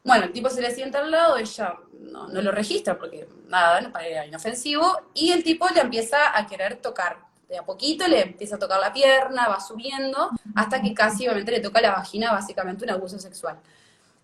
Bueno, 0.07 0.23
el 0.23 0.31
tipo 0.31 0.49
se 0.49 0.61
le 0.61 0.73
sienta 0.73 0.99
al 0.99 1.11
lado, 1.11 1.35
ella 1.35 1.75
no, 1.99 2.29
lo 2.29 2.51
registra 2.53 2.97
porque 2.97 3.27
nada, 3.49 3.81
no 3.81 3.99
era 3.99 4.25
inofensivo, 4.25 5.01
y 5.13 5.33
el 5.33 5.43
tipo 5.43 5.67
le 5.67 5.81
empieza 5.81 6.17
a 6.33 6.47
querer 6.47 6.77
tocar. 6.77 7.17
De 7.49 7.57
a 7.57 7.65
poquito 7.65 8.07
le 8.07 8.21
empieza 8.21 8.55
a 8.55 8.59
tocar 8.59 8.79
la 8.79 8.93
pierna, 8.93 9.49
va 9.49 9.59
subiendo, 9.59 10.29
hasta 10.55 10.81
que 10.81 10.93
casi 10.93 11.25
obviamente 11.25 11.51
le 11.51 11.59
toca 11.59 11.81
la 11.81 11.91
vagina, 11.91 12.31
básicamente 12.31 12.85
un 12.85 12.91
abuso 12.91 13.19
sexual. 13.19 13.59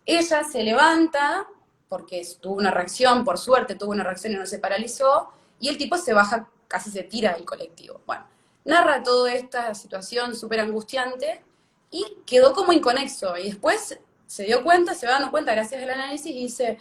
Ella 0.05 0.45
se 0.45 0.63
levanta, 0.63 1.47
porque 1.89 2.25
tuvo 2.39 2.55
una 2.55 2.71
reacción, 2.71 3.25
por 3.25 3.37
suerte 3.37 3.75
tuvo 3.75 3.91
una 3.91 4.05
reacción 4.05 4.31
y 4.31 4.37
no 4.37 4.45
se 4.45 4.59
paralizó, 4.59 5.33
y 5.59 5.67
el 5.67 5.77
tipo 5.77 5.97
se 5.97 6.13
baja, 6.13 6.47
casi 6.69 6.91
se 6.91 7.03
tira 7.03 7.33
del 7.33 7.43
colectivo. 7.43 7.99
Bueno, 8.05 8.25
narra 8.63 9.03
toda 9.03 9.33
esta 9.33 9.75
situación 9.75 10.33
súper 10.33 10.61
angustiante 10.61 11.43
y 11.91 12.19
quedó 12.25 12.53
como 12.53 12.71
inconexo. 12.71 13.37
Y 13.37 13.49
después 13.49 13.99
se 14.33 14.45
dio 14.45 14.63
cuenta, 14.63 14.95
se 14.95 15.05
va 15.05 15.11
dando 15.13 15.29
cuenta 15.29 15.53
gracias 15.53 15.83
al 15.83 15.91
análisis 15.91 16.31
y 16.31 16.39
dice, 16.39 16.79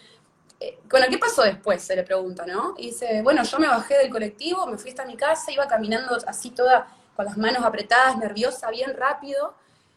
eh, 0.59 0.79
bueno, 0.89 1.05
¿qué 1.11 1.19
pasó 1.19 1.43
después? 1.43 1.83
Se 1.83 1.95
le 1.95 2.03
pregunta, 2.03 2.47
¿no? 2.47 2.73
Y 2.79 2.87
dice, 2.87 3.21
bueno, 3.21 3.43
yo 3.43 3.59
me 3.59 3.69
bajé 3.69 3.99
del 3.99 4.09
colectivo, 4.09 4.67
me 4.67 4.79
fui 4.79 4.89
hasta 4.89 5.05
mi 5.05 5.19
casa, 5.19 5.53
iba 5.53 5.69
caminando 5.69 6.17
así 6.27 6.51
toda 6.53 6.87
con 7.15 7.27
las 7.27 7.37
manos 7.37 7.63
apretadas, 7.63 8.17
nerviosa, 8.17 8.71
bien 8.71 8.97
rápido, 8.97 9.53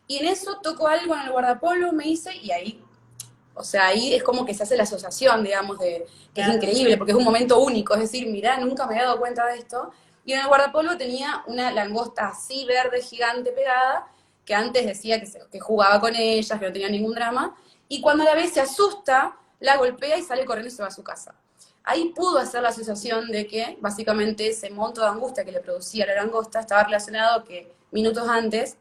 y 0.05 0.17
en 0.17 0.25
eso 0.25 0.59
toco 0.61 0.89
algo 0.89 1.15
en 1.15 1.21
el 1.21 1.31
guardapolvo, 1.31 1.93
me 1.93 2.03
dice, 2.03 2.35
y 2.35 2.51
ahí, 2.51 2.83
o 3.53 3.63
sea, 3.63 3.87
ahí 3.87 4.13
es 4.13 4.21
como 4.21 4.45
que 4.45 4.53
se 4.53 4.63
hace 4.63 4.75
la 4.75 4.83
asociación, 4.83 5.41
digamos, 5.41 5.79
de 5.79 6.05
que 6.33 6.41
es 6.41 6.49
increíble, 6.49 6.97
porque 6.97 7.13
es 7.13 7.17
un 7.17 7.23
momento 7.23 7.59
único, 7.59 7.93
es 7.93 8.01
decir, 8.01 8.27
mirá, 8.27 8.57
nunca 8.57 8.85
me 8.85 8.95
había 8.95 9.05
dado 9.05 9.17
cuenta 9.17 9.45
de 9.45 9.59
esto, 9.59 9.93
y 10.25 10.33
en 10.33 10.41
el 10.41 10.47
guardapolvo 10.47 10.97
tenía 10.97 11.41
una 11.47 11.71
langosta 11.71 12.27
así 12.27 12.65
verde, 12.65 13.01
gigante, 13.01 13.53
pegada, 13.53 14.09
que 14.45 14.53
antes 14.55 14.85
decía 14.85 15.19
que, 15.19 15.25
se- 15.25 15.41
que 15.51 15.59
jugaba 15.59 15.99
con 15.99 16.15
ellas, 16.15 16.59
que 16.59 16.65
no 16.67 16.71
tenía 16.73 16.89
ningún 16.89 17.13
drama, 17.15 17.55
y 17.87 18.01
cuando 18.01 18.23
la 18.23 18.35
ve 18.35 18.47
se 18.47 18.61
asusta, 18.61 19.37
la 19.59 19.77
golpea 19.77 20.17
y 20.17 20.21
sale 20.23 20.45
corriendo 20.45 20.69
y 20.71 20.75
se 20.75 20.81
va 20.81 20.89
a 20.89 20.91
su 20.91 21.03
casa. 21.03 21.35
ahí 21.87 22.11
pudo 22.15 22.39
hacer 22.39 22.61
la 22.63 22.69
asociación 22.69 23.27
de 23.31 23.45
que 23.45 23.77
básicamente 23.79 24.47
ese 24.49 24.69
monto 24.71 25.01
de 25.01 25.07
angustia 25.07 25.45
que 25.45 25.51
le 25.51 25.59
producía 25.59 26.05
la 26.07 26.15
langosta 26.15 26.59
estaba 26.59 26.83
relacionado 26.83 27.43
que 27.43 27.71
minutos 27.91 28.27
antes 28.27 28.75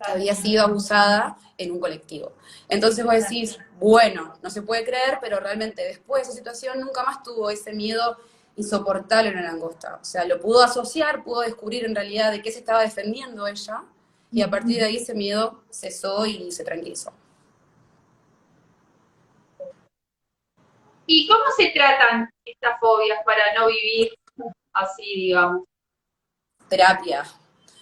había 0.00 0.34
sido 0.34 0.62
abusada 0.64 1.36
en 1.58 1.72
un 1.72 1.80
colectivo. 1.80 2.32
Entonces 2.70 3.04
vos 3.04 3.14
decís, 3.14 3.58
bueno, 3.78 4.32
no 4.42 4.48
se 4.48 4.62
puede 4.62 4.84
creer, 4.84 5.18
pero 5.20 5.40
realmente 5.40 5.82
después 5.82 6.22
de 6.22 6.28
esa 6.28 6.38
situación 6.38 6.80
nunca 6.80 7.02
más 7.02 7.22
tuvo 7.22 7.50
ese 7.50 7.72
miedo 7.74 8.16
insoportable 8.56 9.28
en 9.28 9.36
la 9.36 9.42
langosta. 9.42 9.98
O 10.00 10.04
sea, 10.04 10.24
lo 10.24 10.40
pudo 10.40 10.62
asociar, 10.62 11.22
pudo 11.24 11.40
descubrir 11.42 11.84
en 11.84 11.94
realidad 11.94 12.30
de 12.32 12.40
qué 12.42 12.50
se 12.50 12.60
estaba 12.60 12.80
defendiendo 12.82 13.46
ella, 13.46 13.82
y 14.30 14.42
a 14.42 14.50
partir 14.50 14.76
de 14.78 14.84
ahí 14.84 14.96
ese 14.96 15.14
miedo 15.14 15.62
cesó 15.70 16.26
y 16.26 16.50
se 16.52 16.64
tranquilizó. 16.64 17.12
¿Y 21.06 21.26
cómo 21.26 21.44
se 21.56 21.70
tratan 21.70 22.28
estas 22.44 22.78
fobias 22.80 23.18
para 23.24 23.54
no 23.54 23.68
vivir 23.68 24.12
así, 24.74 25.04
digamos? 25.14 25.64
Terapia. 26.68 27.24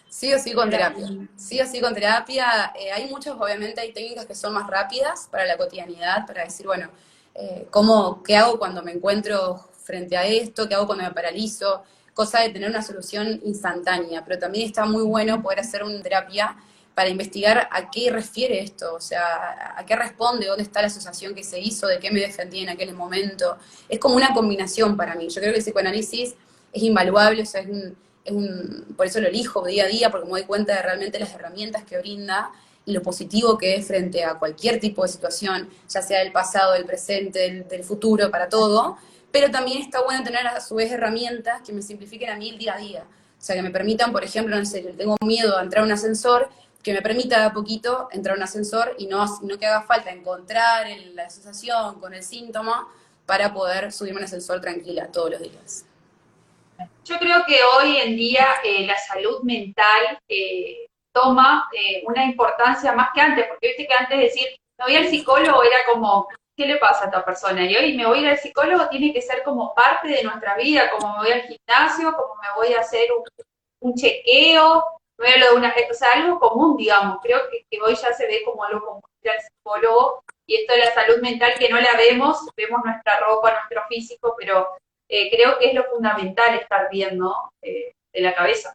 Sí 0.09 0.33
o 0.33 0.39
sí 0.39 0.53
con 0.53 0.71
terapia. 0.71 1.09
Sí 1.37 1.61
o 1.61 1.67
sí 1.67 1.81
con 1.81 1.93
terapia. 1.93 2.73
Eh, 2.77 2.93
hay 2.93 3.07
muchas, 3.11 3.35
obviamente, 3.35 3.81
hay 3.81 3.93
técnicas 3.93 4.27
que 4.27 4.35
son 4.35 4.55
más 4.55 4.69
rápidas 4.69 5.29
para 5.31 5.45
la 5.45 5.57
cotidianidad, 5.57 6.25
para 6.25 6.45
decir, 6.45 6.67
bueno, 6.67 6.89
eh, 7.35 7.67
¿cómo, 7.71 8.23
¿qué 8.23 8.37
hago 8.37 8.59
cuando 8.59 8.83
me 8.83 8.93
encuentro 8.93 9.59
frente 9.83 10.17
a 10.17 10.25
esto? 10.25 10.69
¿Qué 10.69 10.75
hago 10.75 10.87
cuando 10.87 11.05
me 11.05 11.11
paralizo? 11.11 11.83
Cosa 12.17 12.41
de 12.41 12.49
tener 12.49 12.71
una 12.71 12.83
solución 12.83 13.43
instantánea. 13.45 14.25
Pero 14.25 14.39
también 14.41 14.67
está 14.67 14.87
muy 14.87 15.03
bueno 15.03 15.43
poder 15.43 15.61
hacer 15.61 15.85
una 15.85 16.03
terapia 16.03 16.57
para 16.95 17.11
investigar 17.11 17.69
a 17.71 17.91
qué 17.91 18.11
refiere 18.11 18.59
esto, 18.59 18.95
o 18.95 19.01
sea, 19.03 19.77
a 19.77 19.85
qué 19.85 19.95
responde, 19.95 20.47
dónde 20.47 20.63
está 20.63 20.81
la 20.81 20.87
asociación 20.87 21.35
que 21.35 21.45
se 21.45 21.61
hizo, 21.61 21.87
de 21.87 21.99
qué 21.99 22.11
me 22.11 22.21
defendí 22.21 22.61
en 22.61 22.71
aquel 22.71 22.95
momento. 22.95 23.59
Es 23.87 23.99
como 23.99 24.17
una 24.17 24.33
combinación 24.33 24.97
para 24.97 25.15
mí. 25.15 25.29
Yo 25.29 25.43
creo 25.43 25.53
que 25.53 25.59
el 25.59 25.63
psicoanálisis 25.63 26.35
es 26.73 26.83
invaluable, 26.83 27.43
o 27.43 27.45
sea, 27.45 27.61
es 27.61 28.31
un, 28.31 28.95
por 28.97 29.05
eso 29.05 29.21
lo 29.21 29.29
elijo 29.29 29.63
día 29.67 29.85
a 29.85 29.89
día, 29.89 30.11
porque 30.11 30.25
me 30.25 30.33
doy 30.33 30.45
cuenta 30.45 30.75
de 30.75 30.81
realmente 30.81 31.19
las 31.19 31.35
herramientas 31.35 31.85
que 31.85 31.99
brinda 31.99 32.51
y 32.87 32.95
lo 32.95 33.03
positivo 33.03 33.59
que 33.59 33.77
es 33.77 33.87
frente 33.87 34.25
a 34.25 34.39
cualquier 34.39 34.81
tipo 34.81 35.03
de 35.03 35.09
situación, 35.09 35.69
ya 35.87 36.01
sea 36.01 36.21
del 36.21 36.33
pasado, 36.33 36.73
del 36.73 36.87
presente, 36.87 37.41
del, 37.41 37.69
del 37.69 37.85
futuro, 37.85 38.31
para 38.31 38.49
todo. 38.49 38.97
Pero 39.33 39.51
también 39.51 39.83
está 39.83 40.03
bueno 40.03 40.25
tener 40.25 40.47
a 40.47 40.61
su 40.61 40.77
vez 40.77 40.91
herramientas 40.91 41.63
que 41.63 41.73
me 41.73 41.83
simplifiquen 41.83 42.31
a 42.31 42.37
mí 42.37 42.51
el 42.51 42.59
día 42.59 42.75
a 42.75 42.79
día. 42.79 43.05
O 43.39 43.43
sea, 43.43 43.55
que 43.55 43.63
me 43.63 43.71
permitan, 43.71 44.13
por 44.13 44.25
ejemplo, 44.25 44.57
no 44.57 44.65
sé, 44.65 44.81
tengo 44.97 45.17
miedo 45.25 45.59
a 45.59 45.63
entrar 45.63 45.83
a 45.83 45.87
un 45.87 45.93
ascensor, 45.93 46.49
que 46.83 46.93
me 46.93 47.03
permita 47.03 47.41
de 47.41 47.47
a 47.47 47.53
poquito 47.53 48.09
entrar 48.13 48.35
a 48.35 48.39
un 48.39 48.45
ascensor 48.45 48.95
y 48.97 49.07
no, 49.09 49.25
no 49.43 49.59
que 49.59 49.67
haga 49.67 49.83
falta 49.83 50.11
encontrar 50.11 50.87
la 51.15 51.25
asociación 51.25 52.01
con 52.01 52.15
el 52.15 52.23
síntoma 52.23 52.89
para 53.27 53.53
poder 53.53 53.93
subirme 53.93 54.19
a 54.19 54.21
un 54.21 54.25
ascensor 54.25 54.61
tranquila 54.61 55.11
todos 55.11 55.33
los 55.33 55.41
días. 55.43 55.85
Yo 57.05 57.19
creo 57.19 57.45
que 57.47 57.59
hoy 57.63 57.97
en 57.97 58.17
día 58.17 58.47
eh, 58.65 58.87
la 58.87 58.97
salud 58.99 59.43
mental 59.43 60.19
eh, 60.29 60.87
toma 61.13 61.69
eh, 61.73 62.03
una 62.07 62.25
importancia 62.25 62.93
más 62.93 63.09
que 63.15 63.21
antes, 63.21 63.47
porque 63.49 63.69
viste 63.69 63.87
que 63.87 63.95
antes 63.95 64.19
decir, 64.19 64.47
me 64.79 64.85
voy 64.85 64.97
al 64.97 65.09
psicólogo 65.09 65.63
era 65.63 65.79
como, 65.91 66.29
¿qué 66.57 66.67
le 66.67 66.79
pasa 66.79 67.03
a 67.03 67.07
esta 67.07 67.25
persona? 67.25 67.65
Y 67.65 67.77
hoy 67.77 67.97
me 67.97 68.07
voy 68.07 68.27
al 68.27 68.39
psicólogo 68.39 68.89
tiene 68.89 69.13
que 69.13 69.23
ser 69.23 69.43
como 69.43 69.75
parte 69.75 70.09
de 70.09 70.25
nuestra 70.25 70.57
vida, 70.57 70.91
como 70.91 71.13
me 71.13 71.19
voy 71.19 71.33
al 71.33 71.43
gimnasio, 71.43 72.13
como 72.17 72.35
me 72.41 72.49
voy 72.57 72.75
a 72.75 72.81
hacer 72.81 73.09
un, 73.13 73.23
un 73.81 73.95
chequeo, 73.95 74.85
lo 75.19 75.27
de 75.27 75.57
una, 75.57 75.75
o 75.91 75.95
sea, 75.95 76.13
algo 76.13 76.39
común, 76.39 76.77
digamos. 76.77 77.19
Creo 77.23 77.41
que, 77.51 77.81
hoy 77.81 77.95
ya 77.95 78.13
se 78.13 78.27
ve 78.27 78.43
como 78.45 78.65
algo 78.65 78.85
común 78.85 79.03
al 79.25 79.41
psicólogo 79.41 80.23
y 80.47 80.55
esto 80.55 80.73
de 80.75 80.79
la 80.79 80.95
salud 80.95 81.21
mental 81.21 81.53
que 81.59 81.69
no 81.69 81.81
la 81.81 81.97
vemos, 81.97 82.47
vemos 82.57 82.81
nuestra 82.85 83.19
ropa, 83.19 83.53
nuestro 83.53 83.83
físico, 83.89 84.35
pero 84.39 84.69
eh, 85.09 85.31
creo 85.31 85.59
que 85.59 85.71
es 85.71 85.75
lo 85.75 85.85
fundamental 85.85 86.55
estar 86.55 86.89
viendo 86.91 87.35
eh, 87.63 87.93
de 88.13 88.21
la 88.21 88.35
cabeza. 88.35 88.73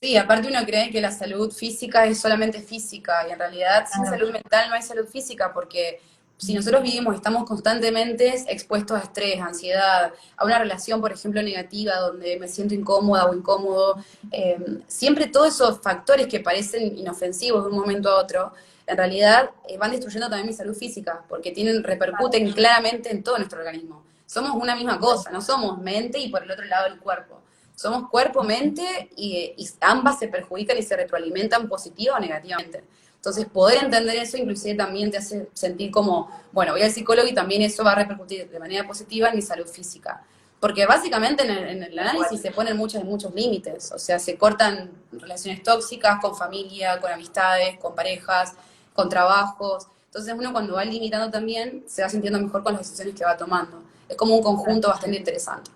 Sí, 0.00 0.16
aparte 0.16 0.48
uno 0.48 0.64
cree 0.64 0.90
que 0.90 1.00
la 1.00 1.12
salud 1.12 1.52
física 1.52 2.06
es 2.06 2.20
solamente 2.20 2.60
física 2.60 3.28
y 3.28 3.32
en 3.32 3.38
realidad 3.38 3.86
sin 3.86 4.04
salud 4.04 4.32
mental 4.32 4.68
no 4.68 4.74
hay 4.74 4.82
salud 4.82 5.06
física 5.06 5.52
porque 5.52 6.00
si 6.44 6.54
nosotros 6.54 6.82
vivimos, 6.82 7.14
estamos 7.14 7.44
constantemente 7.44 8.34
expuestos 8.48 9.00
a 9.00 9.04
estrés, 9.04 9.40
ansiedad, 9.40 10.12
a 10.36 10.44
una 10.44 10.58
relación, 10.58 11.00
por 11.00 11.12
ejemplo, 11.12 11.40
negativa, 11.40 11.96
donde 11.96 12.36
me 12.36 12.48
siento 12.48 12.74
incómoda 12.74 13.26
o 13.26 13.34
incómodo, 13.34 14.02
eh, 14.32 14.58
siempre 14.88 15.28
todos 15.28 15.54
esos 15.54 15.80
factores 15.80 16.26
que 16.26 16.40
parecen 16.40 16.98
inofensivos 16.98 17.64
de 17.64 17.70
un 17.70 17.76
momento 17.76 18.08
a 18.10 18.20
otro, 18.20 18.52
en 18.88 18.96
realidad 18.96 19.50
eh, 19.68 19.78
van 19.78 19.92
destruyendo 19.92 20.28
también 20.28 20.48
mi 20.48 20.52
salud 20.52 20.74
física, 20.74 21.24
porque 21.28 21.52
tienen, 21.52 21.84
repercuten 21.84 22.50
claramente 22.52 23.12
en 23.12 23.22
todo 23.22 23.36
nuestro 23.36 23.60
organismo. 23.60 24.02
Somos 24.26 24.60
una 24.60 24.74
misma 24.74 24.98
cosa, 24.98 25.30
no 25.30 25.40
somos 25.40 25.78
mente 25.78 26.18
y 26.18 26.28
por 26.28 26.42
el 26.42 26.50
otro 26.50 26.64
lado 26.64 26.88
el 26.88 26.98
cuerpo. 26.98 27.40
Somos 27.76 28.10
cuerpo, 28.10 28.42
mente 28.42 29.10
y, 29.16 29.54
y 29.56 29.68
ambas 29.80 30.18
se 30.18 30.26
perjudican 30.26 30.76
y 30.76 30.82
se 30.82 30.96
retroalimentan 30.96 31.68
positiva 31.68 32.16
o 32.16 32.20
negativamente. 32.20 32.82
Entonces, 33.22 33.46
poder 33.46 33.84
entender 33.84 34.16
eso 34.16 34.36
inclusive 34.36 34.74
también 34.74 35.08
te 35.12 35.18
hace 35.18 35.48
sentir 35.52 35.92
como, 35.92 36.28
bueno, 36.50 36.72
voy 36.72 36.82
al 36.82 36.90
psicólogo 36.90 37.28
y 37.28 37.32
también 37.32 37.62
eso 37.62 37.84
va 37.84 37.92
a 37.92 37.94
repercutir 37.94 38.50
de 38.50 38.58
manera 38.58 38.84
positiva 38.84 39.28
en 39.28 39.36
mi 39.36 39.42
salud 39.42 39.68
física. 39.68 40.24
Porque 40.58 40.86
básicamente 40.86 41.44
en 41.44 41.84
el, 41.84 41.98
análisis 42.00 42.40
se 42.40 42.50
ponen 42.50 42.76
muchos, 42.76 43.04
muchos 43.04 43.32
límites, 43.32 43.92
o 43.92 43.98
sea, 44.00 44.18
se 44.18 44.36
cortan 44.36 44.90
relaciones 45.12 45.62
tóxicas 45.62 46.20
con 46.20 46.34
familia, 46.34 47.00
con 47.00 47.12
amistades, 47.12 47.78
con 47.78 47.94
parejas, 47.94 48.54
con 48.92 49.08
trabajos. 49.08 49.86
Entonces 50.06 50.34
uno 50.36 50.50
cuando 50.50 50.74
va 50.74 50.84
limitando 50.84 51.30
también 51.30 51.84
se 51.86 52.02
va 52.02 52.08
sintiendo 52.08 52.40
mejor 52.40 52.64
con 52.64 52.72
las 52.72 52.82
decisiones 52.82 53.14
que 53.14 53.24
va 53.24 53.36
tomando. 53.36 53.84
Es 54.08 54.16
como 54.16 54.34
un 54.34 54.42
conjunto 54.42 54.88
bastante 54.88 55.16
interesante. 55.16 55.70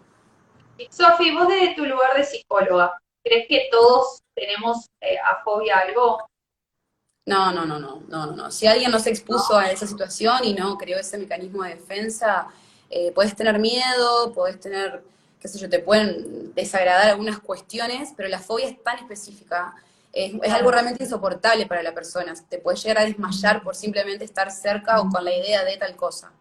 Sofi, 0.90 1.32
vos 1.32 1.46
desde 1.46 1.76
tu 1.76 1.86
lugar 1.86 2.16
de 2.16 2.24
psicóloga, 2.24 3.00
¿crees 3.22 3.46
que 3.48 3.68
todos 3.70 4.20
tenemos 4.34 4.90
eh, 5.00 5.16
a 5.16 5.44
fobia 5.44 5.78
algo? 5.78 6.18
No, 7.26 7.52
no, 7.52 7.66
no, 7.66 7.78
no, 7.78 8.02
no, 8.08 8.26
no. 8.26 8.50
Si 8.52 8.66
alguien 8.66 8.92
no 8.92 9.00
se 9.00 9.10
expuso 9.10 9.58
a 9.58 9.70
esa 9.70 9.86
situación 9.86 10.44
y 10.44 10.54
no 10.54 10.78
creó 10.78 10.98
ese 10.98 11.18
mecanismo 11.18 11.64
de 11.64 11.70
defensa, 11.74 12.46
eh, 12.88 13.10
puedes 13.12 13.34
tener 13.34 13.58
miedo, 13.58 14.32
puedes 14.32 14.60
tener, 14.60 15.02
qué 15.40 15.48
sé 15.48 15.58
yo, 15.58 15.68
te 15.68 15.80
pueden 15.80 16.54
desagradar 16.54 17.10
algunas 17.10 17.40
cuestiones, 17.40 18.12
pero 18.16 18.28
la 18.28 18.38
fobia 18.38 18.68
es 18.68 18.80
tan 18.82 18.98
específica, 18.98 19.74
es, 20.12 20.34
algo 20.52 20.70
realmente 20.70 21.02
insoportable 21.02 21.66
para 21.66 21.82
la 21.82 21.92
persona. 21.92 22.32
Te 22.48 22.58
puedes 22.58 22.82
llegar 22.84 22.98
a 22.98 23.04
desmayar 23.06 23.62
por 23.62 23.74
simplemente 23.74 24.24
estar 24.24 24.52
cerca 24.52 25.00
o 25.00 25.08
con 25.10 25.24
la 25.24 25.34
idea 25.34 25.64
de 25.64 25.76
tal 25.78 25.96
cosa. 25.96 26.32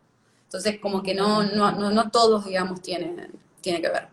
Entonces, 0.44 0.80
como 0.80 1.02
que 1.02 1.16
no, 1.16 1.44
no, 1.44 1.72
no, 1.72 1.90
no 1.90 2.12
todos, 2.12 2.46
digamos, 2.46 2.82
tienen 2.82 3.32
tiene 3.66 3.82
que 3.82 3.90
ver. 3.90 4.08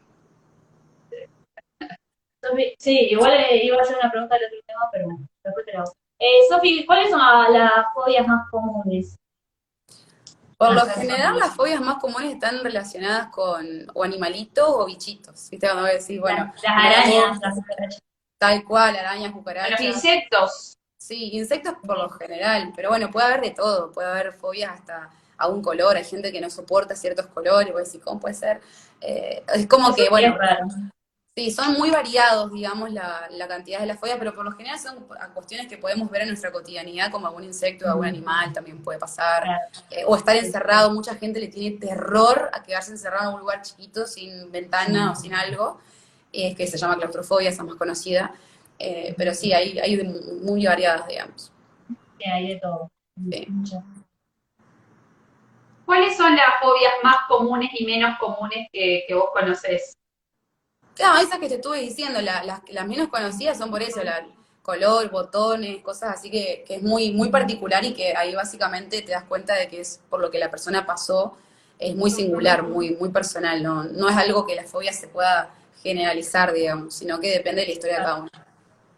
Sí, 2.78 3.08
igual 3.10 3.34
eh, 3.34 3.64
iba 3.66 3.76
a 3.76 3.82
hacer 3.82 3.96
una 4.00 4.10
pregunta 4.10 4.34
del 4.36 4.46
otro 4.46 4.58
tema, 4.66 4.88
pero 4.90 5.08
después 5.44 5.66
te 5.66 5.72
la 5.74 5.80
hago. 5.80 5.92
Eh, 6.24 6.46
Sofi, 6.48 6.86
¿cuáles 6.86 7.10
son 7.10 7.20
las 7.52 7.92
fobias 7.92 8.24
más 8.28 8.48
comunes? 8.48 9.18
Por 10.56 10.72
lo 10.72 10.86
general, 10.86 11.36
las 11.36 11.56
fobias 11.56 11.80
más 11.80 11.96
comunes 11.96 12.34
están 12.34 12.62
relacionadas 12.62 13.26
con 13.30 13.66
o 13.92 14.04
animalitos 14.04 14.64
o 14.68 14.86
bichitos. 14.86 15.50
¿Viste? 15.50 15.66
Cuando 15.66 15.82
decir, 15.82 16.20
bueno. 16.20 16.52
Las, 16.62 16.72
arañas, 16.72 17.40
las 17.40 17.54
cucarachas. 17.56 18.02
Tal 18.38 18.62
cual, 18.62 18.96
arañas, 18.96 19.32
cucarachas. 19.32 19.80
Los 19.80 19.80
insectos. 19.80 20.78
Sí, 20.96 21.30
insectos 21.32 21.74
por 21.84 21.98
lo 21.98 22.08
general. 22.10 22.72
Pero 22.76 22.90
bueno, 22.90 23.10
puede 23.10 23.26
haber 23.26 23.40
de 23.40 23.50
todo. 23.50 23.90
Puede 23.90 24.08
haber 24.08 24.32
fobias 24.32 24.70
hasta 24.74 25.10
a 25.38 25.48
un 25.48 25.60
color. 25.60 25.96
Hay 25.96 26.04
gente 26.04 26.30
que 26.30 26.40
no 26.40 26.50
soporta 26.50 26.94
ciertos 26.94 27.26
colores. 27.26 27.72
Voy 27.72 27.82
a 27.82 27.84
decir, 27.84 28.00
¿cómo 28.00 28.20
puede 28.20 28.34
ser? 28.34 28.60
Eh, 29.00 29.42
es 29.52 29.66
como 29.66 29.92
que, 29.92 30.08
bueno. 30.08 30.36
Sí, 31.34 31.50
son 31.50 31.72
muy 31.78 31.90
variados, 31.90 32.52
digamos, 32.52 32.92
la, 32.92 33.26
cantidad 33.48 33.80
de 33.80 33.86
las 33.86 33.98
fobias, 33.98 34.18
pero 34.18 34.34
por 34.34 34.44
lo 34.44 34.52
general 34.52 34.78
son 34.78 35.06
cuestiones 35.32 35.66
que 35.66 35.78
podemos 35.78 36.10
ver 36.10 36.22
en 36.22 36.28
nuestra 36.28 36.52
cotidianidad, 36.52 37.10
como 37.10 37.26
algún 37.26 37.44
insecto, 37.44 37.88
algún 37.88 38.04
animal 38.04 38.52
también 38.52 38.82
puede 38.82 38.98
pasar, 38.98 39.42
eh, 39.90 40.04
o 40.06 40.14
estar 40.14 40.36
encerrado. 40.36 40.92
Mucha 40.92 41.14
gente 41.14 41.40
le 41.40 41.48
tiene 41.48 41.78
terror 41.78 42.50
a 42.52 42.62
quedarse 42.62 42.90
encerrado 42.90 43.30
en 43.30 43.34
un 43.36 43.40
lugar 43.40 43.62
chiquito, 43.62 44.06
sin 44.06 44.52
ventana 44.52 45.12
o 45.12 45.14
sin 45.14 45.32
algo, 45.32 45.80
es 46.30 46.54
que 46.54 46.66
se 46.66 46.76
llama 46.76 46.98
claustrofobia, 46.98 47.48
esa 47.48 47.64
más 47.64 47.76
conocida. 47.76 48.34
Eh, 48.78 49.14
pero 49.16 49.32
sí, 49.32 49.54
hay, 49.54 49.78
hay 49.78 50.02
muy 50.42 50.66
variadas, 50.66 51.08
digamos. 51.08 51.50
Sí, 52.18 52.28
hay 52.28 52.48
de 52.48 52.60
todo. 52.60 52.90
¿Cuáles 55.86 56.14
son 56.14 56.36
las 56.36 56.60
fobias 56.60 56.92
más 57.02 57.16
comunes 57.26 57.70
y 57.72 57.86
menos 57.86 58.18
comunes 58.18 58.68
que, 58.70 59.04
que 59.08 59.14
vos 59.14 59.30
conoces? 59.32 59.96
Claro, 60.94 61.18
esas 61.20 61.38
que 61.38 61.48
te 61.48 61.54
estuve 61.56 61.80
diciendo, 61.80 62.20
las, 62.20 62.86
menos 62.86 63.08
conocidas 63.08 63.56
son 63.58 63.70
por 63.70 63.82
eso, 63.82 64.02
la, 64.02 64.26
color, 64.62 65.10
botones, 65.10 65.82
cosas 65.82 66.14
así 66.14 66.30
que, 66.30 66.64
es 66.68 66.82
muy, 66.82 67.12
muy 67.12 67.30
particular 67.30 67.84
y 67.84 67.94
que 67.94 68.14
ahí 68.16 68.34
básicamente 68.34 69.02
te 69.02 69.12
das 69.12 69.24
cuenta 69.24 69.54
de 69.54 69.68
que 69.68 69.80
es 69.80 70.00
por 70.08 70.20
lo 70.20 70.30
que 70.30 70.38
la 70.38 70.50
persona 70.50 70.86
pasó, 70.86 71.36
es 71.78 71.96
muy 71.96 72.10
singular, 72.10 72.62
muy, 72.62 72.90
muy 72.96 73.08
personal, 73.10 73.62
no, 73.62 74.08
es 74.08 74.16
algo 74.16 74.46
que 74.46 74.54
la 74.54 74.64
fobia 74.64 74.92
se 74.92 75.08
pueda 75.08 75.50
generalizar, 75.82 76.52
digamos, 76.52 76.94
sino 76.94 77.18
que 77.18 77.30
depende 77.30 77.62
de 77.62 77.68
la 77.68 77.72
historia 77.72 77.96
de 77.98 78.02
cada 78.04 78.14
uno. 78.16 78.28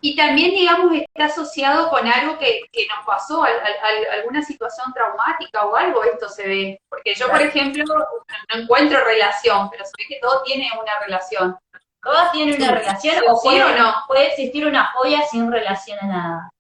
y 0.01 0.15
también, 0.17 0.51
digamos, 0.51 0.93
está 0.95 1.27
asociado 1.27 1.89
con 1.89 2.07
algo 2.07 2.39
que, 2.39 2.61
que 2.71 2.87
nos 2.89 3.07
pasó, 3.07 3.43
al- 3.43 3.53
al- 3.55 3.81
al- 4.13 4.21
alguna 4.21 4.43
situación 4.43 4.93
traumática 4.93 5.65
o 5.65 5.75
algo, 5.77 6.05
esto 6.05 6.29
se 6.29 6.47
ve. 6.47 6.81
Porque 6.91 7.15
yo, 7.15 7.29
por 7.31 7.41
ejemplo, 7.41 7.85
no 7.87 8.61
encuentro 8.63 9.03
relación, 9.03 9.71
pero 9.71 9.85
se 9.87 9.93
ve 9.99 10.05
que 10.09 10.19
todo 10.21 10.43
tiene 10.43 10.69
una 10.81 11.01
relación. 11.01 11.57
¿Todas 12.05 12.33
tienen 12.33 12.57
una 12.61 12.73
relación 12.73 13.15
¿Sí 13.17 13.25
o 13.29 13.41
puede, 13.41 13.65
o 13.65 13.77
no? 13.77 13.95
puede 14.07 14.29
existir 14.29 14.67
una 14.67 14.93
fobia 14.93 15.27
sin 15.31 15.51
relación 15.51 15.99
a 16.01 16.07
nada? 16.07 16.51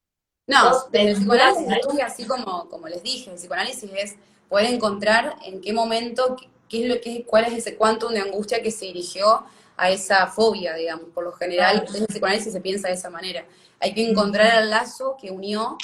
No, 0.47 0.73
el 0.93 1.15
psicoanálisis 1.17 1.69
es 1.99 2.05
así 2.05 2.27
como, 2.27 2.69
como 2.69 2.89
les 2.89 3.03
dije, 3.03 3.31
el 3.31 3.37
psicoanálisis 3.37 3.91
es 3.95 4.17
poder 4.49 4.67
encontrar 4.73 5.37
en 5.45 5.61
qué 5.61 5.73
momento, 5.73 6.37
qué, 6.69 6.85
es 6.85 6.89
lo 6.95 7.01
que, 7.01 7.25
cuál 7.25 7.45
es 7.45 7.55
ese 7.55 7.77
quantum 7.77 8.13
de 8.13 8.21
angustia 8.21 8.63
que 8.63 8.71
se 8.71 8.87
dirigió 8.87 9.45
a 9.77 9.91
esa 9.91 10.27
fobia, 10.27 10.75
digamos. 10.75 11.07
Por 11.15 11.25
lo 11.25 11.33
general, 11.33 11.77
Claro. 11.77 11.87
desde 11.93 12.05
el 12.05 12.07
psicoanálisis 12.07 12.53
se 12.53 12.61
piensa 12.61 12.89
de 12.89 12.95
esa 12.95 13.11
manera. 13.11 13.45
Hay 13.81 13.95
que 13.95 14.09
encontrar 14.09 14.63
el 14.63 14.71
lazo 14.71 15.17
que 15.21 15.31
unió, 15.31 15.77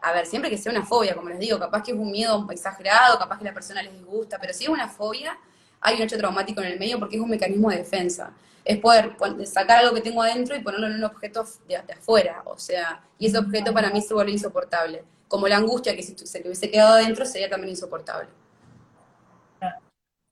a 0.00 0.12
ver, 0.12 0.26
siempre 0.26 0.50
que 0.50 0.58
sea 0.58 0.72
una 0.72 0.84
fobia, 0.84 1.14
como 1.14 1.28
les 1.28 1.38
digo, 1.38 1.58
capaz 1.58 1.82
que 1.82 1.92
es 1.92 1.96
un 1.98 2.10
miedo 2.10 2.46
exagerado, 2.50 3.18
capaz 3.18 3.38
que 3.38 3.44
a 3.44 3.50
la 3.50 3.54
persona 3.54 3.82
les 3.82 3.92
disgusta, 3.92 4.38
pero 4.40 4.52
si 4.54 4.64
es 4.64 4.70
una 4.70 4.88
fobia, 4.88 5.36
hay 5.80 5.96
un 5.96 6.02
hecho 6.02 6.16
traumático 6.16 6.60
en 6.62 6.68
el 6.68 6.78
medio 6.78 6.98
porque 6.98 7.16
es 7.16 7.22
un 7.22 7.30
mecanismo 7.30 7.70
de 7.70 7.78
defensa. 7.78 8.32
Es 8.64 8.78
poder 8.78 9.16
sacar 9.46 9.78
algo 9.78 9.94
que 9.94 10.00
tengo 10.00 10.22
adentro 10.22 10.56
y 10.56 10.62
ponerlo 10.62 10.86
en 10.86 10.94
un 10.94 11.04
objeto 11.04 11.44
de, 11.68 11.82
de 11.82 11.92
afuera, 11.92 12.42
o 12.46 12.58
sea, 12.58 13.02
y 13.18 13.26
ese 13.26 13.38
objeto 13.38 13.74
para 13.74 13.90
mí 13.90 14.00
se 14.00 14.14
vuelve 14.14 14.32
insoportable. 14.32 15.04
Como 15.28 15.48
la 15.48 15.56
angustia 15.56 15.94
que 15.94 16.02
si 16.02 16.16
se 16.16 16.38
le 16.40 16.46
hubiese 16.46 16.70
quedado 16.70 16.94
adentro 16.94 17.26
sería 17.26 17.50
también 17.50 17.70
insoportable. 17.70 18.28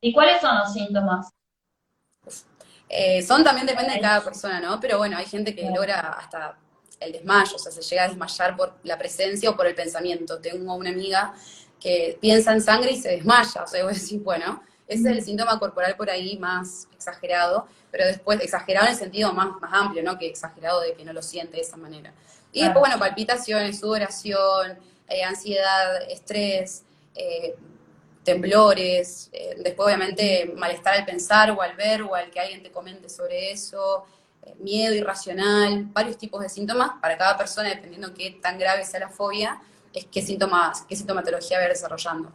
¿Y 0.00 0.12
cuáles 0.12 0.40
son 0.40 0.58
los 0.58 0.72
síntomas? 0.72 1.28
Eh, 2.88 3.22
son 3.22 3.42
también 3.42 3.66
depende 3.66 3.94
de 3.94 4.00
cada 4.00 4.22
persona, 4.22 4.60
¿no? 4.60 4.78
Pero 4.80 4.98
bueno, 4.98 5.16
hay 5.16 5.26
gente 5.26 5.54
que 5.54 5.70
logra 5.70 6.00
hasta 6.12 6.58
el 7.00 7.12
desmayo, 7.12 7.56
o 7.56 7.58
sea, 7.58 7.72
se 7.72 7.82
llega 7.82 8.04
a 8.04 8.08
desmayar 8.08 8.56
por 8.56 8.74
la 8.82 8.98
presencia 8.98 9.50
o 9.50 9.56
por 9.56 9.66
el 9.66 9.74
pensamiento. 9.74 10.40
Tengo 10.40 10.74
una 10.74 10.90
amiga 10.90 11.34
que 11.80 12.18
piensa 12.20 12.52
en 12.52 12.60
sangre 12.60 12.92
y 12.92 13.00
se 13.00 13.10
desmaya, 13.10 13.62
o 13.62 13.66
sea, 13.66 13.82
voy 13.82 13.92
a 13.92 13.94
decir, 13.94 14.20
bueno, 14.20 14.62
ese 14.88 15.10
es 15.10 15.16
el 15.18 15.22
síntoma 15.24 15.58
corporal 15.58 15.96
por 15.96 16.10
ahí 16.10 16.36
más 16.38 16.88
exagerado, 16.92 17.66
pero 17.90 18.06
después, 18.06 18.40
exagerado 18.40 18.86
en 18.86 18.92
el 18.92 18.98
sentido 18.98 19.32
más, 19.32 19.60
más 19.60 19.72
amplio, 19.72 20.02
¿no? 20.02 20.18
Que 20.18 20.26
exagerado 20.28 20.80
de 20.80 20.94
que 20.94 21.04
no 21.04 21.12
lo 21.12 21.22
siente 21.22 21.56
de 21.56 21.62
esa 21.62 21.76
manera. 21.76 22.12
Y 22.52 22.58
Claro. 22.60 22.74
después, 22.74 22.80
bueno, 22.90 22.98
palpitaciones, 22.98 23.80
sudoración, 23.80 24.78
eh, 25.08 25.22
ansiedad, 25.24 26.02
estrés, 26.10 26.82
eh, 27.14 27.54
temblores, 28.24 29.28
eh, 29.32 29.56
después 29.64 29.86
obviamente 29.86 30.52
malestar 30.56 30.94
al 30.94 31.04
pensar 31.04 31.50
o 31.50 31.60
al 31.60 31.74
ver 31.76 32.02
o 32.02 32.14
al 32.14 32.30
que 32.30 32.40
alguien 32.40 32.62
te 32.62 32.70
comente 32.70 33.08
sobre 33.08 33.50
eso, 33.50 34.04
eh, 34.44 34.54
miedo 34.60 34.94
irracional, 34.94 35.86
varios 35.92 36.16
tipos 36.18 36.40
de 36.42 36.48
síntomas 36.48 36.92
para 37.00 37.18
cada 37.18 37.36
persona, 37.36 37.68
dependiendo 37.68 38.14
qué 38.14 38.30
tan 38.42 38.58
grave 38.58 38.84
sea 38.84 39.00
la 39.00 39.08
fobia, 39.08 39.60
es 39.92 40.06
qué 40.06 40.22
síntomas, 40.22 40.82
qué 40.88 40.96
sintomatología 40.96 41.58
va 41.58 41.66
desarrollando. 41.68 42.32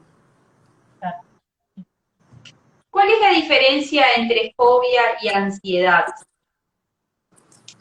¿Cuál 2.97 3.11
es 3.11 3.21
la 3.21 3.29
diferencia 3.29 4.05
entre 4.15 4.55
fobia 4.57 5.01
y 5.21 5.27
ansiedad? 5.27 6.05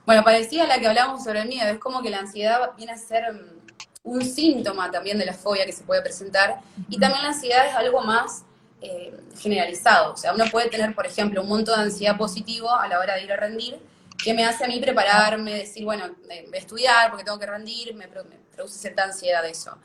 Bueno, 0.05 0.23
parecida 0.23 0.65
a 0.65 0.67
la 0.67 0.79
que 0.79 0.87
hablábamos 0.89 1.25
sobre 1.25 1.41
el 1.41 1.49
miedo, 1.49 1.67
es 1.71 1.79
como 1.79 2.03
que 2.03 2.11
la 2.11 2.19
ansiedad 2.19 2.73
viene 2.77 2.93
a 2.93 2.99
ser 2.99 3.33
mm, 3.33 3.61
un 4.03 4.23
síntoma 4.23 4.91
también 4.91 5.17
de 5.17 5.25
la 5.25 5.33
fobia 5.33 5.65
que 5.65 5.73
se 5.73 5.85
puede 5.85 6.03
presentar, 6.03 6.61
y 6.91 6.99
también 6.99 7.23
la 7.23 7.29
ansiedad 7.31 7.67
es 7.67 7.75
algo 7.75 8.03
más 8.03 8.45
eh, 8.83 9.19
generalizado, 9.41 10.13
o 10.13 10.17
sea, 10.19 10.35
uno 10.35 10.45
puede 10.53 10.69
tener, 10.69 10.95
por 10.95 11.07
ejemplo, 11.07 11.41
un 11.41 11.49
monto 11.49 11.75
de 11.75 11.81
ansiedad 11.85 12.19
positivo 12.19 12.71
a 12.71 12.87
la 12.87 12.99
hora 12.99 13.15
de 13.15 13.23
ir 13.25 13.33
a 13.33 13.37
rendir, 13.37 13.79
que 14.23 14.35
me 14.35 14.45
hace 14.45 14.65
a 14.65 14.69
mí 14.69 14.79
prepararme, 14.81 15.55
decir, 15.55 15.83
bueno, 15.87 16.05
eh, 16.29 16.45
voy 16.47 16.57
a 16.57 16.61
estudiar 16.61 17.09
porque 17.09 17.25
tengo 17.25 17.39
que 17.39 17.47
rendir, 17.47 17.95
me, 17.95 18.07
pro- 18.07 18.25
me 18.25 18.37
produce 18.55 18.79
cierta 18.79 19.05
ansiedad 19.05 19.43
de 19.43 19.49
eso. 19.49 19.79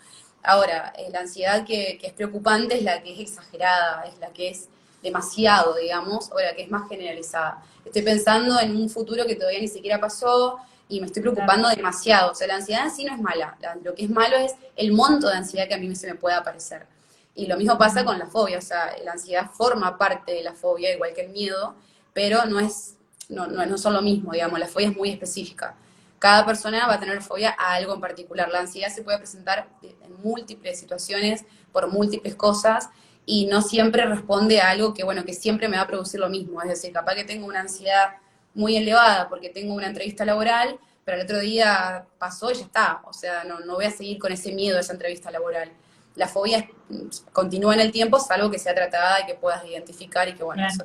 Ahora, 0.43 0.91
eh, 0.97 1.07
la 1.09 1.21
ansiedad 1.21 1.63
que, 1.65 1.97
que 2.01 2.07
es 2.07 2.13
preocupante 2.13 2.75
es 2.75 2.83
la 2.83 3.01
que 3.01 3.13
es 3.13 3.19
exagerada, 3.21 4.03
es 4.03 4.19
la 4.19 4.33
que 4.33 4.49
es 4.49 4.67
demasiado, 5.01 5.75
digamos, 5.75 6.31
o 6.31 6.39
la 6.39 6.53
que 6.55 6.63
es 6.63 6.71
más 6.71 6.87
generalizada. 6.89 7.63
Estoy 7.85 8.01
pensando 8.03 8.59
en 8.59 8.75
un 8.75 8.89
futuro 8.89 9.25
que 9.25 9.35
todavía 9.35 9.59
ni 9.59 9.67
siquiera 9.67 9.99
pasó 9.99 10.57
y 10.87 10.99
me 10.99 11.07
estoy 11.07 11.21
preocupando 11.21 11.69
demasiado. 11.69 12.31
O 12.31 12.35
sea, 12.35 12.47
la 12.47 12.55
ansiedad 12.55 12.85
en 12.85 12.91
sí 12.91 13.05
no 13.05 13.13
es 13.15 13.21
mala. 13.21 13.57
La- 13.61 13.75
lo 13.75 13.95
que 13.95 14.03
es 14.03 14.09
malo 14.09 14.37
es 14.37 14.53
el 14.75 14.91
monto 14.91 15.27
de 15.27 15.35
ansiedad 15.35 15.67
que 15.67 15.73
a 15.73 15.77
mí 15.77 15.95
se 15.95 16.07
me 16.07 16.15
puede 16.15 16.35
aparecer. 16.35 16.85
Y 17.33 17.47
lo 17.47 17.57
mismo 17.57 17.77
pasa 17.77 18.03
con 18.03 18.19
la 18.19 18.27
fobia. 18.27 18.57
O 18.57 18.61
sea, 18.61 18.93
la 19.03 19.13
ansiedad 19.13 19.49
forma 19.51 19.97
parte 19.97 20.33
de 20.33 20.43
la 20.43 20.53
fobia, 20.53 20.93
igual 20.93 21.13
que 21.13 21.21
el 21.21 21.29
miedo, 21.29 21.75
pero 22.13 22.45
no 22.45 22.59
es, 22.59 22.95
no, 23.29 23.47
no, 23.47 23.65
no 23.65 23.77
son 23.77 23.93
lo 23.93 24.01
mismo, 24.01 24.33
digamos. 24.33 24.59
La 24.59 24.67
fobia 24.67 24.89
es 24.89 24.95
muy 24.97 25.09
específica. 25.09 25.75
Cada 26.19 26.45
persona 26.45 26.85
va 26.87 26.95
a 26.95 26.99
tener 26.99 27.21
fobia 27.21 27.55
a 27.57 27.73
algo 27.73 27.93
en 27.95 28.01
particular. 28.01 28.49
La 28.51 28.59
ansiedad 28.59 28.89
se 28.93 29.01
puede 29.01 29.17
presentar 29.17 29.67
en 29.81 30.21
múltiples 30.21 30.77
situaciones, 30.79 31.45
por 31.71 31.87
múltiples 31.87 32.35
cosas, 32.35 32.89
y 33.33 33.45
no 33.45 33.61
siempre 33.61 34.05
responde 34.05 34.59
a 34.59 34.71
algo 34.71 34.93
que, 34.93 35.05
bueno, 35.05 35.23
que 35.23 35.33
siempre 35.33 35.69
me 35.69 35.77
va 35.77 35.83
a 35.83 35.87
producir 35.87 36.19
lo 36.19 36.27
mismo. 36.29 36.61
Es 36.61 36.67
decir, 36.67 36.91
capaz 36.91 37.15
que 37.15 37.23
tengo 37.23 37.47
una 37.47 37.61
ansiedad 37.61 38.15
muy 38.53 38.75
elevada 38.75 39.29
porque 39.29 39.49
tengo 39.49 39.73
una 39.73 39.87
entrevista 39.87 40.25
laboral, 40.25 40.77
pero 41.05 41.15
el 41.17 41.23
otro 41.23 41.39
día 41.39 42.05
pasó 42.19 42.51
y 42.51 42.55
ya 42.55 42.65
está. 42.65 43.01
O 43.05 43.13
sea, 43.13 43.45
no, 43.45 43.61
no 43.61 43.75
voy 43.75 43.85
a 43.85 43.91
seguir 43.91 44.19
con 44.19 44.33
ese 44.33 44.51
miedo 44.51 44.75
a 44.77 44.81
esa 44.81 44.91
entrevista 44.91 45.31
laboral. 45.31 45.71
La 46.15 46.27
fobia 46.27 46.57
es- 46.57 47.21
continúa 47.31 47.73
en 47.73 47.79
el 47.79 47.91
tiempo, 47.93 48.19
salvo 48.19 48.51
que 48.51 48.59
sea 48.59 48.75
tratada 48.75 49.21
y 49.21 49.25
que 49.27 49.35
puedas 49.35 49.63
identificar 49.65 50.27
y 50.27 50.33
que, 50.35 50.43
bueno, 50.43 50.63
eso 50.67 50.83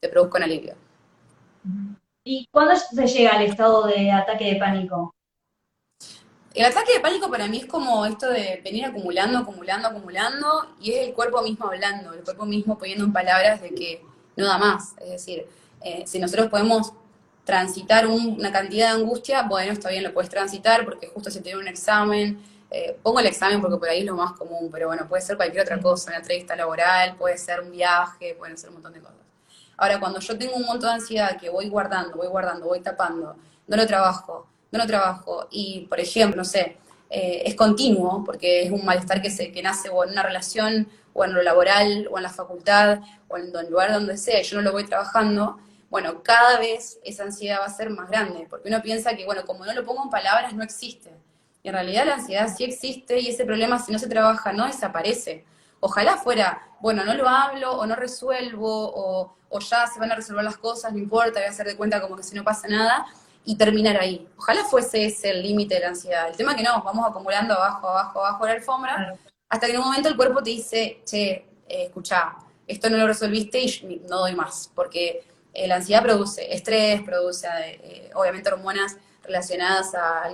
te 0.00 0.08
produzca 0.08 0.38
un 0.38 0.44
alivio. 0.44 0.76
¿Y 2.24 2.46
cuándo 2.52 2.74
se 2.76 3.06
llega 3.08 3.32
al 3.32 3.42
estado 3.42 3.86
de 3.88 4.10
ataque 4.12 4.44
de 4.54 4.56
pánico? 4.56 5.12
El 6.54 6.66
ataque 6.66 6.92
de 6.94 7.00
pánico 7.00 7.30
para 7.30 7.46
mí 7.46 7.58
es 7.58 7.66
como 7.66 8.04
esto 8.04 8.28
de 8.28 8.60
venir 8.62 8.84
acumulando, 8.84 9.38
acumulando, 9.38 9.88
acumulando, 9.88 10.74
y 10.80 10.92
es 10.92 11.08
el 11.08 11.14
cuerpo 11.14 11.40
mismo 11.42 11.66
hablando, 11.66 12.12
el 12.12 12.22
cuerpo 12.22 12.44
mismo 12.44 12.76
poniendo 12.76 13.04
en 13.04 13.12
palabras 13.12 13.62
de 13.62 13.70
que 13.74 14.04
no 14.36 14.46
da 14.46 14.58
más. 14.58 14.92
Es 15.00 15.10
decir, 15.10 15.46
eh, 15.80 16.04
si 16.06 16.18
nosotros 16.18 16.48
podemos 16.50 16.92
transitar 17.44 18.06
un- 18.06 18.36
una 18.38 18.52
cantidad 18.52 18.94
de 18.94 19.00
angustia, 19.02 19.42
bueno, 19.44 19.72
está 19.72 19.88
bien, 19.88 20.04
lo 20.04 20.12
puedes 20.12 20.30
transitar 20.30 20.84
porque 20.84 21.08
justo 21.08 21.30
se 21.30 21.40
tiene 21.40 21.58
un 21.60 21.68
examen. 21.68 22.42
eh, 22.74 22.96
pongo 23.02 23.20
el 23.20 23.26
examen 23.26 23.60
porque 23.60 23.76
por 23.76 23.86
ahí 23.90 23.98
es 24.00 24.06
lo 24.06 24.16
más 24.16 24.32
común, 24.32 24.70
pero 24.72 24.86
bueno, 24.86 25.06
puede 25.06 25.20
ser 25.20 25.36
cualquier 25.36 25.62
otra 25.64 25.78
cosa, 25.78 26.08
una 26.10 26.20
entrevista 26.20 26.56
laboral, 26.56 27.16
puede 27.16 27.36
ser 27.36 27.60
un 27.60 27.70
viaje, 27.70 28.34
pueden 28.38 28.56
ser 28.56 28.70
un 28.70 28.76
montón 28.76 28.94
de 28.94 29.00
cosas. 29.00 29.18
Ahora, 29.76 30.00
cuando 30.00 30.20
yo 30.20 30.38
tengo 30.38 30.54
un 30.56 30.62
montón 30.64 30.88
de 30.88 30.94
ansiedad 30.94 31.36
que 31.38 31.50
voy 31.50 31.68
guardando, 31.68 32.16
voy 32.16 32.28
guardando, 32.28 32.64
voy 32.64 32.80
tapando, 32.80 33.36
no 33.66 33.76
lo 33.76 33.86
trabajo, 33.86 34.46
no 34.78 34.86
trabajo, 34.86 35.46
y 35.50 35.86
por 35.88 36.00
ejemplo, 36.00 36.36
no 36.36 36.44
sé, 36.44 36.78
eh, 37.10 37.42
es 37.44 37.54
continuo, 37.54 38.24
porque 38.24 38.62
es 38.62 38.70
un 38.70 38.84
malestar 38.84 39.20
que, 39.20 39.30
se, 39.30 39.52
que 39.52 39.62
nace 39.62 39.90
o 39.90 40.04
en 40.04 40.10
una 40.10 40.22
relación, 40.22 40.88
o 41.12 41.24
en 41.24 41.34
lo 41.34 41.42
laboral, 41.42 42.08
o 42.10 42.16
en 42.16 42.22
la 42.22 42.30
facultad, 42.30 43.00
o 43.28 43.36
en 43.36 43.54
el 43.54 43.70
lugar 43.70 43.92
donde 43.92 44.16
sea, 44.16 44.40
yo 44.40 44.56
no 44.56 44.62
lo 44.62 44.72
voy 44.72 44.84
trabajando, 44.84 45.58
bueno, 45.90 46.22
cada 46.22 46.58
vez 46.58 46.98
esa 47.04 47.24
ansiedad 47.24 47.60
va 47.60 47.66
a 47.66 47.68
ser 47.68 47.90
más 47.90 48.08
grande, 48.08 48.46
porque 48.48 48.68
uno 48.68 48.80
piensa 48.80 49.14
que, 49.14 49.26
bueno, 49.26 49.44
como 49.44 49.66
no 49.66 49.74
lo 49.74 49.84
pongo 49.84 50.04
en 50.04 50.08
palabras, 50.08 50.54
no 50.54 50.64
existe. 50.64 51.10
Y 51.62 51.68
en 51.68 51.74
realidad 51.74 52.06
la 52.06 52.14
ansiedad 52.14 52.48
sí 52.56 52.64
existe 52.64 53.20
y 53.20 53.28
ese 53.28 53.44
problema 53.44 53.78
si 53.78 53.92
no 53.92 53.98
se 53.98 54.08
trabaja 54.08 54.54
no 54.54 54.66
desaparece. 54.66 55.44
Ojalá 55.80 56.16
fuera, 56.16 56.62
bueno, 56.80 57.04
no 57.04 57.12
lo 57.12 57.28
hablo 57.28 57.72
o 57.72 57.84
no 57.84 57.94
resuelvo 57.94 58.90
o, 58.94 59.36
o 59.50 59.58
ya 59.60 59.86
se 59.86 60.00
van 60.00 60.10
a 60.10 60.14
resolver 60.14 60.44
las 60.44 60.56
cosas, 60.56 60.92
no 60.92 60.98
importa, 60.98 61.40
voy 61.40 61.48
a 61.48 61.50
hacer 61.50 61.66
de 61.66 61.76
cuenta 61.76 62.00
como 62.00 62.16
que 62.16 62.22
si 62.22 62.34
no 62.34 62.42
pasa 62.42 62.68
nada 62.68 63.04
y 63.44 63.56
terminar 63.56 63.96
ahí. 63.96 64.26
Ojalá 64.36 64.64
fuese 64.64 65.04
ese 65.06 65.30
el 65.30 65.42
límite 65.42 65.74
de 65.74 65.80
la 65.80 65.88
ansiedad. 65.88 66.28
El 66.28 66.36
tema 66.36 66.52
es 66.52 66.58
que 66.58 66.62
no, 66.62 66.82
vamos 66.82 67.06
acumulando 67.08 67.54
abajo, 67.54 67.88
abajo, 67.88 68.24
abajo 68.24 68.44
de 68.44 68.52
la 68.52 68.58
alfombra 68.58 68.94
Claro. 68.96 69.18
hasta 69.48 69.66
que 69.66 69.72
en 69.72 69.78
un 69.78 69.84
momento 69.86 70.08
el 70.08 70.16
cuerpo 70.16 70.42
te 70.42 70.50
dice, 70.50 71.02
che, 71.04 71.30
eh, 71.68 71.84
escuchá, 71.84 72.36
esto 72.66 72.88
no 72.88 72.96
lo 72.98 73.06
resolviste 73.06 73.60
y 73.60 74.02
no 74.08 74.18
doy 74.18 74.34
más, 74.34 74.70
porque 74.74 75.24
eh, 75.52 75.66
la 75.66 75.76
ansiedad 75.76 76.02
produce 76.02 76.54
estrés, 76.54 77.02
produce 77.02 77.48
eh, 77.48 78.10
obviamente 78.14 78.48
hormonas 78.50 78.96
relacionadas 79.24 79.94
a 79.94 80.30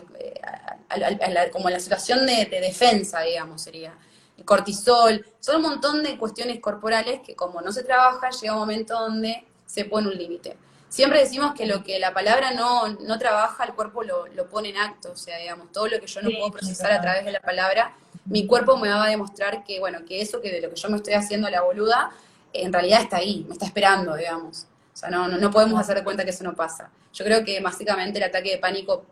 la, 0.96 1.50
como 1.50 1.68
la 1.68 1.80
situación 1.80 2.26
de, 2.26 2.46
de 2.46 2.60
defensa, 2.60 3.20
digamos, 3.20 3.62
sería 3.62 3.94
el 4.36 4.44
cortisol, 4.44 5.26
son 5.40 5.56
un 5.56 5.62
montón 5.62 6.02
de 6.02 6.16
cuestiones 6.16 6.60
corporales 6.60 7.20
que 7.20 7.34
como 7.34 7.60
no 7.60 7.72
se 7.72 7.82
trabaja, 7.82 8.30
llega 8.30 8.52
un 8.54 8.60
momento 8.60 8.94
donde 8.98 9.44
se 9.66 9.84
pone 9.84 10.08
un 10.08 10.16
límite. 10.16 10.56
Siempre 10.88 11.20
decimos 11.20 11.52
que 11.54 11.66
lo 11.66 11.82
que 11.84 11.98
la 11.98 12.14
palabra 12.14 12.52
no, 12.52 12.88
no 12.88 13.18
trabaja, 13.18 13.64
el 13.64 13.74
cuerpo 13.74 14.02
lo, 14.04 14.26
lo 14.28 14.48
pone 14.48 14.70
en 14.70 14.78
acto, 14.78 15.12
o 15.12 15.16
sea, 15.16 15.36
digamos, 15.38 15.70
todo 15.70 15.86
lo 15.88 16.00
que 16.00 16.06
yo 16.06 16.22
no 16.22 16.30
Sí, 16.30 16.36
puedo 16.36 16.50
procesar 16.52 16.92
a 16.92 17.00
través 17.00 17.24
de 17.26 17.32
la 17.32 17.40
palabra, 17.40 17.92
mi 18.24 18.46
cuerpo 18.46 18.76
me 18.78 18.88
va 18.88 19.04
a 19.04 19.08
demostrar 19.08 19.64
que, 19.64 19.80
bueno, 19.80 20.04
que 20.06 20.20
eso 20.22 20.40
que 20.40 20.50
de 20.50 20.60
lo 20.62 20.70
que 20.70 20.76
yo 20.76 20.88
me 20.88 20.96
estoy 20.96 21.14
haciendo 21.14 21.48
la 21.50 21.60
boluda, 21.62 22.10
en 22.52 22.72
realidad 22.72 23.02
está 23.02 23.18
ahí, 23.18 23.44
me 23.46 23.52
está 23.52 23.66
esperando, 23.66 24.14
digamos. 24.16 24.66
O 24.94 24.96
sea, 24.96 25.10
no, 25.10 25.28
no, 25.28 25.36
no 25.38 25.50
podemos 25.50 25.78
hacer 25.78 25.96
de 25.96 26.04
cuenta 26.04 26.24
que 26.24 26.30
eso 26.30 26.42
no 26.42 26.54
pasa. 26.54 26.90
Yo 27.12 27.24
creo 27.24 27.44
que 27.44 27.60
básicamente 27.60 28.18
el 28.18 28.24
ataque 28.24 28.50
de 28.52 28.58
pánico, 28.58 29.04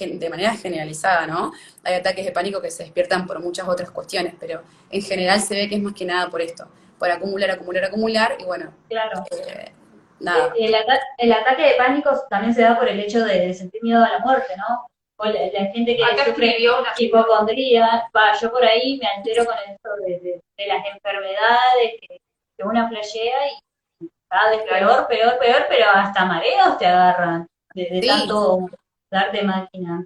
de 0.00 0.30
manera 0.30 0.56
generalizada, 0.56 1.26
¿no? 1.26 1.52
Hay 1.84 1.94
ataques 1.94 2.24
de 2.24 2.32
pánico 2.32 2.60
que 2.60 2.70
se 2.70 2.82
despiertan 2.84 3.26
por 3.26 3.38
muchas 3.40 3.68
otras 3.68 3.90
cuestiones, 3.90 4.34
pero 4.40 4.62
en 4.90 5.02
general 5.02 5.40
se 5.40 5.54
ve 5.54 5.68
que 5.68 5.76
es 5.76 5.82
más 5.82 5.94
que 5.94 6.04
nada 6.04 6.28
por 6.28 6.40
esto, 6.42 6.66
por 6.98 7.10
acumular, 7.10 7.50
acumular, 7.50 7.84
acumular, 7.84 8.36
y 8.40 8.44
bueno, 8.44 8.72
Claro. 8.88 9.24
eh, 9.30 9.70
nada. 10.22 10.52
El, 10.58 10.74
ata- 10.74 11.00
el 11.18 11.32
ataque 11.32 11.62
de 11.62 11.74
pánico 11.74 12.10
también 12.30 12.54
se 12.54 12.62
da 12.62 12.78
por 12.78 12.88
el 12.88 13.00
hecho 13.00 13.24
de, 13.24 13.52
sentir 13.54 13.82
miedo 13.82 14.04
a 14.04 14.08
la 14.10 14.18
muerte, 14.20 14.54
¿no? 14.56 14.86
o 15.18 15.24
la, 15.26 15.40
la 15.52 15.66
gente 15.72 15.96
que 15.96 16.02
Acá 16.04 16.24
sufre 16.24 16.56
una 16.80 16.92
hipocondría, 16.98 18.08
va, 18.16 18.32
yo 18.40 18.50
por 18.50 18.64
ahí 18.64 18.98
me 19.00 19.08
entero 19.16 19.44
con 19.44 19.54
esto 19.68 19.90
de, 20.04 20.18
de- 20.20 20.40
de 20.56 20.66
las 20.66 20.84
enfermedades 20.86 21.92
que, 22.00 22.18
que 22.58 22.64
una 22.64 22.88
flashea 22.88 23.48
y 24.00 24.08
cada 24.28 24.50
vez 24.50 24.62
peor, 24.62 25.06
peor, 25.08 25.38
peor, 25.38 25.66
pero 25.68 25.84
hasta 25.94 26.24
mareos 26.24 26.78
te 26.78 26.86
agarran 26.86 27.46
de, 27.74 27.84
de 27.90 28.00
Sí. 28.02 28.08
tanto 28.08 28.66
darte 29.10 29.42
máquina. 29.42 30.04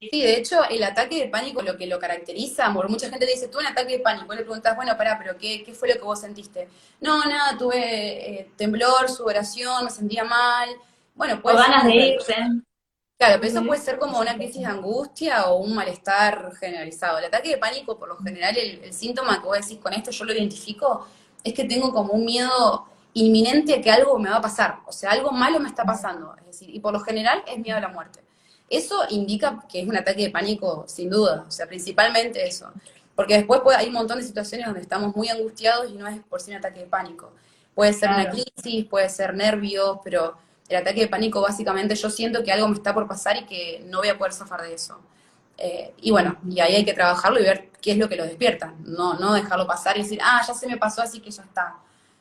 Sí, 0.00 0.22
de 0.22 0.36
hecho, 0.36 0.62
el 0.70 0.84
ataque 0.84 1.18
de 1.18 1.28
pánico 1.28 1.60
lo 1.60 1.76
que 1.76 1.86
lo 1.86 1.98
caracteriza, 1.98 2.72
porque 2.72 2.92
mucha 2.92 3.10
gente 3.10 3.26
dice, 3.26 3.48
tuve 3.48 3.62
un 3.62 3.66
ataque 3.66 3.94
de 3.94 3.98
pánico, 3.98 4.32
y 4.32 4.36
le 4.36 4.44
preguntas, 4.44 4.76
bueno, 4.76 4.96
pará, 4.96 5.18
pero 5.18 5.36
qué, 5.36 5.64
¿qué 5.64 5.74
fue 5.74 5.88
lo 5.88 5.94
que 5.94 6.02
vos 6.02 6.20
sentiste? 6.20 6.68
No, 7.00 7.24
nada, 7.24 7.58
tuve 7.58 8.40
eh, 8.40 8.52
temblor, 8.56 9.08
sudoración, 9.10 9.84
me 9.84 9.90
sentía 9.90 10.22
mal. 10.22 10.68
Bueno, 11.16 11.42
O 11.42 11.42
puede 11.42 11.56
ganas 11.56 11.84
de 11.84 11.96
irse. 11.96 12.34
Claro, 13.18 13.40
pero 13.40 13.52
eso 13.52 13.66
puede 13.66 13.80
ser 13.80 13.98
como 13.98 14.20
una 14.20 14.36
crisis 14.36 14.60
de 14.60 14.66
angustia 14.66 15.46
o 15.46 15.56
un 15.56 15.74
malestar 15.74 16.52
generalizado. 16.60 17.18
El 17.18 17.24
ataque 17.24 17.50
de 17.50 17.58
pánico, 17.58 17.98
por 17.98 18.08
lo 18.08 18.16
general, 18.18 18.56
el, 18.56 18.84
el 18.84 18.92
síntoma 18.92 19.40
que 19.40 19.46
vos 19.46 19.58
decís 19.60 19.78
con 19.78 19.92
esto, 19.92 20.12
yo 20.12 20.24
lo 20.24 20.32
identifico, 20.32 21.08
es 21.42 21.52
que 21.52 21.64
tengo 21.64 21.92
como 21.92 22.12
un 22.12 22.24
miedo 22.24 22.86
inminente 23.14 23.74
a 23.74 23.82
que 23.82 23.90
algo 23.90 24.16
me 24.20 24.30
va 24.30 24.36
a 24.36 24.40
pasar. 24.40 24.78
O 24.86 24.92
sea, 24.92 25.10
algo 25.10 25.32
malo 25.32 25.58
me 25.58 25.68
está 25.68 25.84
pasando. 25.84 26.36
Es 26.38 26.46
decir, 26.46 26.70
y 26.72 26.78
por 26.78 26.92
lo 26.92 27.00
general 27.00 27.42
es 27.48 27.58
miedo 27.58 27.76
a 27.76 27.80
la 27.80 27.88
muerte. 27.88 28.20
Eso 28.70 28.96
indica 29.10 29.64
que 29.70 29.80
es 29.82 29.88
un 29.88 29.96
ataque 29.96 30.22
de 30.24 30.30
pánico, 30.30 30.84
sin 30.86 31.08
duda. 31.10 31.44
O 31.48 31.50
sea, 31.50 31.66
principalmente 31.66 32.46
eso. 32.46 32.70
Porque 33.14 33.34
después 33.38 33.60
puede- 33.62 33.78
hay 33.78 33.88
un 33.88 33.94
montón 33.94 34.18
de 34.18 34.24
situaciones 34.24 34.66
donde 34.66 34.80
estamos 34.82 35.14
muy 35.16 35.28
angustiados 35.28 35.90
y 35.90 35.94
no 35.94 36.06
es 36.06 36.20
por 36.28 36.40
sí 36.40 36.50
un 36.50 36.58
ataque 36.58 36.80
de 36.80 36.86
pánico. 36.86 37.32
Puede 37.74 37.92
ser 37.92 38.10
una 38.10 38.24
crisis, 38.30 38.84
puede 38.86 39.08
ser 39.08 39.34
nervios, 39.34 39.98
pero 40.04 40.36
el 40.68 40.76
ataque 40.76 41.00
de 41.00 41.08
pánico 41.08 41.40
básicamente 41.40 41.94
yo 41.94 42.10
siento 42.10 42.42
que 42.44 42.52
algo 42.52 42.68
me 42.68 42.74
está 42.74 42.92
por 42.94 43.08
pasar 43.08 43.36
y 43.36 43.46
que 43.46 43.82
no 43.86 43.98
voy 43.98 44.08
a 44.08 44.18
poder 44.18 44.32
zafar 44.32 44.62
de 44.62 44.74
eso. 44.74 45.00
Eh, 45.56 45.92
y 46.02 46.10
bueno, 46.10 46.36
y 46.48 46.60
ahí 46.60 46.76
hay 46.76 46.84
que 46.84 46.92
trabajarlo 46.92 47.40
y 47.40 47.42
ver 47.44 47.70
qué 47.80 47.92
es 47.92 47.98
lo 47.98 48.08
que 48.08 48.16
lo 48.16 48.24
despierta. 48.24 48.74
No, 48.84 49.14
no 49.14 49.32
dejarlo 49.34 49.66
pasar 49.66 49.96
y 49.98 50.02
decir, 50.02 50.20
ah, 50.22 50.40
ya 50.46 50.54
se 50.54 50.66
me 50.68 50.76
pasó, 50.76 51.02
así 51.02 51.20
que 51.20 51.30
ya 51.30 51.42
está. 51.42 51.76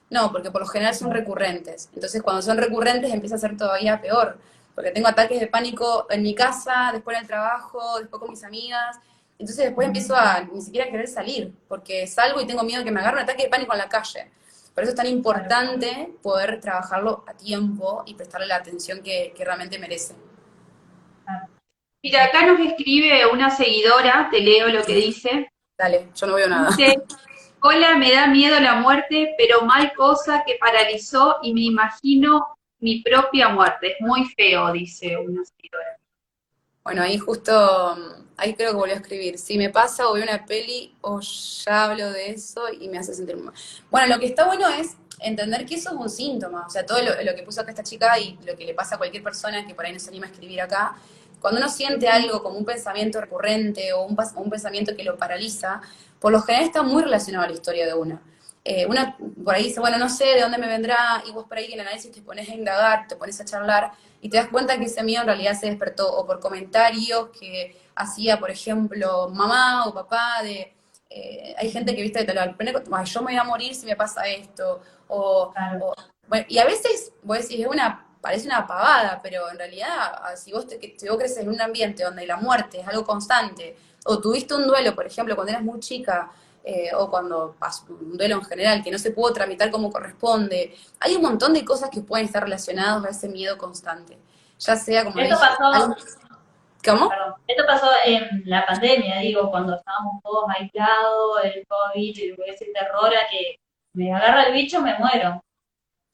No, 0.10 0.31
porque 0.31 0.49
por 0.51 0.62
lo 0.62 0.67
general 0.67 0.95
son 0.95 1.12
recurrentes. 1.12 1.89
Entonces 1.93 2.21
cuando 2.23 2.41
son 2.41 2.57
recurrentes 2.57 3.12
empieza 3.13 3.36
a 3.36 3.39
ser 3.39 3.57
todavía 3.57 4.01
peor. 4.01 4.38
Porque 4.78 4.92
tengo 4.92 5.08
ataques 5.08 5.40
de 5.40 5.48
pánico 5.48 6.06
en 6.08 6.22
mi 6.22 6.36
casa, 6.36 6.92
después 6.94 7.18
en 7.18 7.24
el 7.24 7.28
trabajo, 7.28 7.98
después 7.98 8.20
con 8.20 8.30
mis 8.30 8.44
amigas. 8.44 9.00
Entonces 9.40 9.66
después 9.66 9.88
empiezo 9.88 10.16
a 10.16 10.42
ni 10.42 10.62
siquiera 10.62 10.88
querer 10.92 11.08
salir, 11.08 11.52
porque 11.68 12.06
salgo 12.06 12.40
y 12.40 12.46
tengo 12.46 12.62
miedo 12.62 12.84
que 12.84 12.92
me 12.92 13.00
agarre 13.00 13.18
un 13.18 13.24
ataque 13.24 13.46
de 13.46 13.50
pánico 13.50 13.74
en 13.74 13.80
la 13.80 13.90
calle. 13.90 14.30
Por 14.76 14.84
eso 14.84 14.92
es 14.92 14.96
tan 14.96 15.08
importante 15.08 16.13
poder 16.22 16.62
trabajarlo 16.62 17.26
a 17.28 17.34
tiempo 17.34 18.04
y 18.06 18.13
prestarle 18.13 18.46
la 18.46 18.58
atención 18.58 19.02
que, 19.02 19.34
que 19.36 19.44
realmente 19.44 19.80
merece. 19.80 20.13
Mira, 22.04 22.26
acá 22.26 22.46
nos 22.46 22.60
escribe 22.60 23.26
una 23.26 23.50
seguidora, 23.50 24.28
te 24.30 24.42
leo 24.42 24.68
lo 24.68 24.84
que 24.84 24.94
dice. 24.94 25.50
Dale, 25.76 26.10
yo 26.13 26.28
no 26.28 26.36
veo 26.36 26.50
nada. 26.50 26.70
Dice, 26.70 27.02
hola, 27.62 27.98
me 27.98 28.13
da 28.13 28.28
miedo 28.28 28.60
la 28.60 28.76
muerte, 28.76 29.34
pero 29.40 29.63
mal 29.63 29.92
cosa 29.94 30.44
que 30.46 30.60
paralizó 30.62 31.38
y 31.42 31.56
me 31.56 31.62
imagino 31.62 32.57
mi 32.80 33.02
propia 33.02 33.50
muerte. 33.50 33.94
Es 33.94 34.02
muy 34.02 34.26
feo, 34.26 34.72
dice 34.72 35.18
una. 35.18 35.42
Bueno, 36.84 37.02
ahí 37.02 37.18
justo, 37.18 37.52
mm, 37.98 38.28
ahí 38.38 38.54
creo 38.54 38.72
que 38.72 38.78
volvió 38.78 38.96
a 38.96 39.00
escribir. 39.00 39.38
Si 39.38 39.58
me 39.58 39.70
pasa 39.70 40.08
o 40.08 40.13
veo 40.13 40.24
una 40.24 40.46
peli 40.46 40.96
o 41.02 41.20
ya 41.20 41.86
hablo 41.86 42.12
de 42.12 42.30
eso 42.32 42.72
y 42.72 42.88
me 42.88 42.98
hace 42.98 43.13
sentir 43.13 43.36
mal. 43.38 43.54
Bueno, 43.92 44.16
lo 44.16 44.20
que 44.20 44.28
está 44.28 44.46
bueno 44.46 44.68
es 44.70 44.96
entender 45.20 45.66
que 45.66 45.76
eso 45.76 45.90
es 45.90 45.96
un 45.96 46.10
síntoma. 46.10 46.66
O 46.66 46.70
sea, 46.70 46.86
todo 46.86 47.00
lo, 47.02 47.36
que 47.36 47.44
puso 47.44 47.62
acá 47.62 47.72
esta 47.72 47.84
chica 47.84 48.18
y 48.20 48.38
lo 48.46 48.56
que 48.56 48.66
le 48.66 48.74
pasa 48.74 48.96
a 48.96 48.98
cualquier 48.98 49.24
persona 49.24 49.66
que 49.66 49.76
por 49.76 49.86
ahí 49.86 49.94
no 49.94 50.00
se 50.00 50.10
anima 50.10 50.28
a 50.28 50.30
escribir 50.30 50.62
acá, 50.62 50.96
cuando 51.42 51.60
uno 51.60 51.70
siente 51.70 52.08
algo 52.08 52.42
como 52.42 52.58
un 52.58 52.66
pensamiento 52.66 53.22
recurrente 53.22 53.94
o 53.94 54.04
un, 54.06 54.18
un 54.36 54.50
pensamiento 54.50 54.96
que 54.96 55.04
lo 55.04 55.18
paraliza, 55.18 55.82
por 56.20 56.32
lo 56.32 56.42
general 56.42 56.66
está 56.66 56.82
muy 56.84 57.04
relacionado 57.04 57.46
a 57.46 57.48
la 57.50 57.54
historia 57.54 57.86
de 57.86 57.94
uno. 57.94 58.22
Eh, 58.69 58.86
uno 58.86 59.15
por 59.45 59.56
ahí 59.56 59.63
dice, 59.63 59.80
bueno, 59.80 59.97
no 59.97 60.10
sé 60.10 60.25
de 60.25 60.41
dónde 60.41 60.58
me 60.58 60.67
vendrá, 60.67 61.23
y 61.25 61.32
vos 61.32 61.45
por 61.47 61.58
ahí 61.58 61.67
en 61.67 61.73
el 61.75 61.80
análisis 61.88 62.12
te 62.12 62.21
pones 62.21 62.49
a 62.49 62.53
indagar, 62.53 63.08
te 63.08 63.15
pones 63.15 63.39
a 63.39 63.45
charlar, 63.45 63.93
y 64.19 64.27
te 64.27 64.36
das 64.36 64.49
cuenta 64.49 64.77
que 64.77 64.84
ese 64.86 65.03
miedo 65.03 65.21
en 65.21 65.27
realidad 65.27 65.53
se 65.58 65.67
despertó 65.67 66.12
o 66.13 66.25
por 66.25 66.41
comentarios 66.41 67.30
que 67.30 67.80
hacía, 67.95 68.38
por 68.41 68.51
ejemplo, 68.51 69.30
mamá 69.30 69.86
o 69.88 69.93
papá 69.93 70.41
de, 70.43 70.73
eh, 71.10 71.56
hay 71.58 71.71
gente 71.71 71.95
que, 71.95 72.01
viste, 72.01 72.19
aprende, 72.19 72.84
"Ay, 72.91 73.06
yo 73.06 73.21
me 73.21 73.27
voy 73.32 73.38
a 73.38 73.43
morir 73.45 73.73
si 73.73 73.86
me 73.86 73.95
pasa 73.95 74.27
esto, 74.27 74.82
o, 75.08 75.49
Claro. 75.53 75.86
o- 75.86 75.95
bueno, 76.27 76.45
y 76.49 76.58
a 76.58 76.65
veces, 76.65 77.13
vos 77.23 77.38
decís, 77.38 77.62
es 77.62 77.67
una, 77.67 78.06
parece 78.19 78.47
una 78.47 78.67
pavada, 78.67 79.21
pero 79.23 79.49
en 79.49 79.58
realidad, 79.58 79.88
ah, 80.25 80.36
si 80.36 80.51
vos, 80.51 80.67
te- 80.67 80.95
si 80.97 81.08
vos 81.08 81.17
creces 81.17 81.38
en 81.38 81.47
un 81.47 81.62
ambiente 81.62 82.03
donde 82.03 82.27
la 82.27 82.36
muerte 82.36 82.82
es 82.82 82.88
algo 82.89 83.06
constante, 83.06 83.77
o 84.03 84.19
tuviste 84.19 84.53
un 84.56 84.67
duelo, 84.67 84.93
por 84.93 85.06
ejemplo, 85.08 85.36
cuando 85.36 85.51
eras 85.53 85.63
muy 85.63 85.80
chica, 85.80 86.30
eh, 86.63 86.89
o 86.96 87.10
cuando 87.10 87.56
pasó 87.58 87.86
un 87.89 88.17
duelo 88.17 88.36
en 88.36 88.43
general, 88.43 88.84
que 88.84 88.91
no 88.91 88.98
se 89.00 89.12
pudo 89.12 89.32
tramitar 89.34 89.72
como 89.72 89.91
corresponde, 89.91 90.76
hay 91.00 91.15
un 91.15 91.22
montón 91.22 91.54
de 91.54 91.63
cosas 91.63 91.89
que 91.89 92.02
pueden 92.02 92.26
estar 92.26 92.43
relacionadas 92.43 93.06
a 93.06 93.10
ese 93.10 93.30
miedo 93.30 93.58
constante. 93.58 94.17
Ya 94.60 94.76
sea, 94.76 95.04
como 95.06 95.20
Esto 95.20 95.36
dije, 95.36 95.48
pasó- 95.50 95.74
algo- 95.74 95.96
¿Cómo? 96.86 97.10
Perdón. 97.10 97.34
Esto 97.48 97.63
pasó 97.67 97.89
en 98.06 98.43
la 98.46 98.65
pandemia, 98.65 99.20
digo, 99.20 99.50
cuando 99.50 99.76
estábamos 99.76 100.22
todos 100.24 100.46
aislados, 100.58 101.43
el 101.43 101.65
COVID, 101.67 102.17
y 102.17 102.36
ese 102.50 102.65
terror 102.74 103.08
a 103.13 103.28
que 103.30 103.58
me 103.93 104.13
agarra 104.13 104.43
el 104.43 104.54
bicho, 104.54 104.80
me 104.82 104.98
muero. 104.98 105.43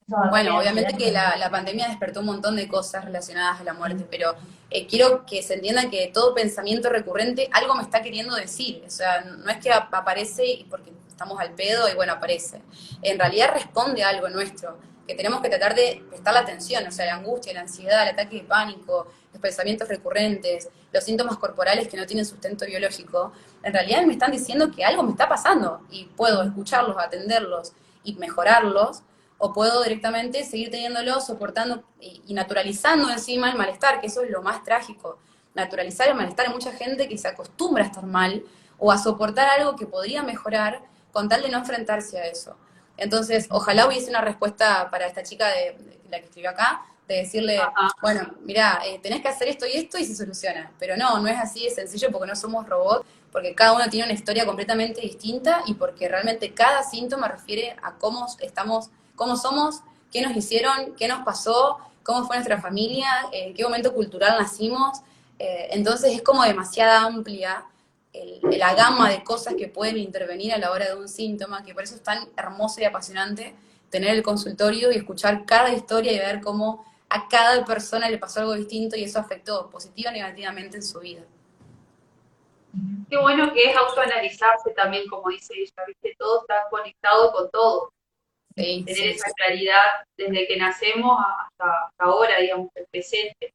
Bueno, 0.08 0.58
obviamente 0.58 0.96
que 0.98 1.12
la, 1.12 1.38
la 1.38 1.50
pandemia 1.50 1.88
despertó 1.88 2.20
un 2.20 2.26
montón 2.28 2.56
de 2.58 2.68
cosas 2.68 3.06
relacionadas 3.06 3.62
a 3.62 3.64
la 3.64 3.74
muerte, 3.74 4.06
pero 4.10 4.36
eh, 4.70 4.86
quiero 4.86 5.26
que 5.26 5.42
se 5.42 5.56
entienda 5.56 5.90
que 5.90 6.12
todo 6.14 6.34
pensamiento 6.34 6.90
recurrente 6.90 7.50
algo 7.54 7.74
me 7.76 7.84
está 7.84 8.02
queriendo 8.02 8.36
decir. 8.36 8.84
O 8.86 8.90
sea, 8.90 9.22
no 9.22 9.50
es 9.50 9.58
que 9.60 9.72
ap- 9.72 9.94
aparece 9.94 10.46
y 10.46 10.64
porque 10.66 10.92
estamos 11.08 11.40
al 11.40 11.52
pedo 11.54 11.90
y 11.90 11.96
bueno, 11.96 12.14
aparece. 12.14 12.62
En 13.02 13.18
realidad 13.18 13.52
responde 13.54 14.04
a 14.04 14.10
algo 14.10 14.30
nuestro, 14.30 14.78
que 15.08 15.16
tenemos 15.16 15.42
que 15.42 15.50
tratar 15.50 15.74
de 15.76 16.04
prestar 16.10 16.34
la 16.34 16.42
atención, 16.42 16.86
o 16.86 16.92
sea, 16.92 17.06
la 17.06 17.16
angustia, 17.16 17.54
la 17.54 17.62
ansiedad, 17.62 18.04
el 18.04 18.10
ataque 18.10 18.38
de 18.38 18.44
pánico, 18.44 19.08
los 19.32 19.42
pensamientos 19.42 19.88
recurrentes, 19.88 20.70
los 20.92 21.04
síntomas 21.04 21.38
corporales 21.38 21.88
que 21.88 21.98
no 21.98 22.06
tienen 22.06 22.26
sustento 22.26 22.66
biológico, 22.66 23.32
en 23.64 23.74
realidad 23.74 24.04
me 24.04 24.14
están 24.14 24.32
diciendo 24.32 24.70
que 24.72 24.84
algo 24.86 25.04
me 25.04 25.12
está 25.12 25.28
pasando 25.30 25.82
y 25.90 26.06
puedo 26.06 26.44
escucharlos, 26.44 26.98
atenderlos 27.00 27.74
y 28.04 28.16
mejorarlos 28.16 29.02
o 29.38 29.54
puedo 29.54 29.84
directamente 29.84 30.44
seguir 30.44 30.72
teniéndolo, 30.72 31.20
soportando 31.20 31.84
y, 32.00 32.34
naturalizando 32.34 33.10
encima 33.10 33.50
el 33.50 33.58
malestar, 33.58 34.00
que 34.00 34.08
eso 34.08 34.24
es 34.24 34.30
lo 34.30 34.42
más 34.42 34.64
trágico. 34.64 35.20
Naturalizar 35.54 36.08
el 36.08 36.16
malestar. 36.16 36.48
Hay 36.48 36.54
mucha 36.54 36.72
gente 36.72 37.08
que 37.08 37.18
se 37.18 37.28
acostumbra 37.28 37.84
a 37.84 37.88
estar 37.88 38.06
mal 38.06 38.44
o 38.78 38.92
a 38.92 38.98
soportar 38.98 39.48
algo 39.50 39.76
que 39.76 39.86
podría 39.86 40.24
mejorar 40.24 40.82
con 41.12 41.30
tal 41.30 41.42
de 41.42 41.50
no 41.50 41.60
enfrentarse 41.60 42.18
a 42.20 42.26
eso. 42.26 42.58
Entonces, 42.98 43.48
ojalá 43.50 43.88
hubiese 43.88 44.10
una 44.10 44.22
respuesta 44.22 44.90
para 44.90 45.08
esta 45.08 45.24
chica 45.24 45.48
de, 45.48 45.78
de 45.78 46.10
la 46.10 46.20
que 46.20 46.26
escribió 46.26 46.52
acá, 46.52 46.84
de 47.08 47.16
decirle, 47.16 47.58
Ajá. 47.58 47.90
bueno, 48.02 48.34
mira, 48.42 48.82
eh, 48.86 49.00
tenés 49.02 49.22
que 49.22 49.28
hacer 49.28 49.48
esto 49.50 49.66
y 49.66 49.74
esto 49.74 49.98
y 49.98 50.06
se 50.06 50.16
soluciona. 50.16 50.72
Pero 50.80 50.96
no, 50.96 51.20
no 51.20 51.28
es 51.28 51.38
así 51.38 51.66
de 51.66 51.72
sencillo 51.72 52.10
porque 52.12 52.28
no 52.28 52.36
somos 52.36 52.68
robots, 52.68 53.06
porque 53.32 53.54
cada 53.56 53.74
uno 53.74 53.90
tiene 53.90 54.06
una 54.06 54.14
historia 54.14 54.46
completamente 54.46 55.02
distinta 55.02 55.64
y 55.66 55.74
porque 55.74 56.08
realmente 56.08 56.54
cada 56.54 56.84
síntoma 56.84 57.28
refiere 57.28 57.76
a 57.82 57.94
cómo 57.96 58.28
estamos, 58.40 58.90
cómo 59.16 59.38
somos, 59.38 59.82
qué 60.12 60.22
nos 60.22 60.36
hicieron, 60.36 60.96
qué 60.96 61.08
nos 61.08 61.24
pasó, 61.24 61.78
cómo 62.04 62.26
fue 62.26 62.38
nuestra 62.38 62.62
familia, 62.62 63.08
en 63.32 63.54
qué 63.54 63.64
momento 63.64 63.94
cultural 63.94 64.38
nacimos. 64.40 65.00
Eh, 65.40 65.70
entonces 65.72 66.14
es 66.14 66.22
como 66.22 66.44
demasiada 66.44 67.02
amplia 67.02 67.66
la 68.44 68.76
gama 68.76 69.10
de 69.10 69.24
cosas 69.24 69.56
que 69.56 69.68
pueden 69.68 69.98
intervenir 69.98 70.54
a 70.54 70.58
la 70.58 70.72
hora 70.72 70.86
de 70.86 70.96
un 70.96 71.10
síntoma, 71.10 71.64
que 71.64 71.74
por 71.74 71.84
eso 71.84 71.96
es 71.96 72.04
tan 72.04 72.30
hermoso 72.38 72.80
y 72.80 72.84
apasionante 72.84 73.56
tener 73.90 74.12
el 74.12 74.24
consultorio 74.24 74.92
y 74.92 74.96
escuchar 74.98 75.46
cada 75.46 75.70
historia 75.72 76.12
y 76.12 76.20
ver 76.20 76.42
cómo 76.42 76.86
a 77.10 77.28
cada 77.28 77.64
persona 77.66 78.10
le 78.10 78.18
pasó 78.18 78.40
algo 78.40 78.54
distinto 78.54 78.96
y 78.96 79.04
eso 79.04 79.20
afectó 79.20 79.70
positiva 79.70 80.10
o 80.10 80.14
negativamente 80.14 80.78
en 80.78 80.84
su 80.84 81.00
vida. 81.00 81.22
Qué 83.10 83.18
bueno 83.18 83.54
que 83.54 83.70
es 83.70 83.78
autoanalizarse 83.78 84.72
también, 84.72 85.08
como 85.08 85.30
dice 85.30 85.54
ella, 85.56 85.84
¿viste? 85.88 86.16
Todo 86.18 86.42
está 86.42 86.56
conectado 86.72 87.32
con 87.32 87.52
todo. 87.52 87.94
Sí, 88.56 88.84
Tener 88.86 88.96
sí, 89.02 89.10
esa 89.10 89.28
sí. 89.28 89.34
claridad 89.36 89.82
desde 90.18 90.48
que 90.48 90.58
nacemos 90.58 91.20
hasta, 91.20 91.86
hasta 91.86 92.04
ahora, 92.04 92.40
digamos, 92.40 92.70
el 92.76 92.86
presente. 92.92 93.54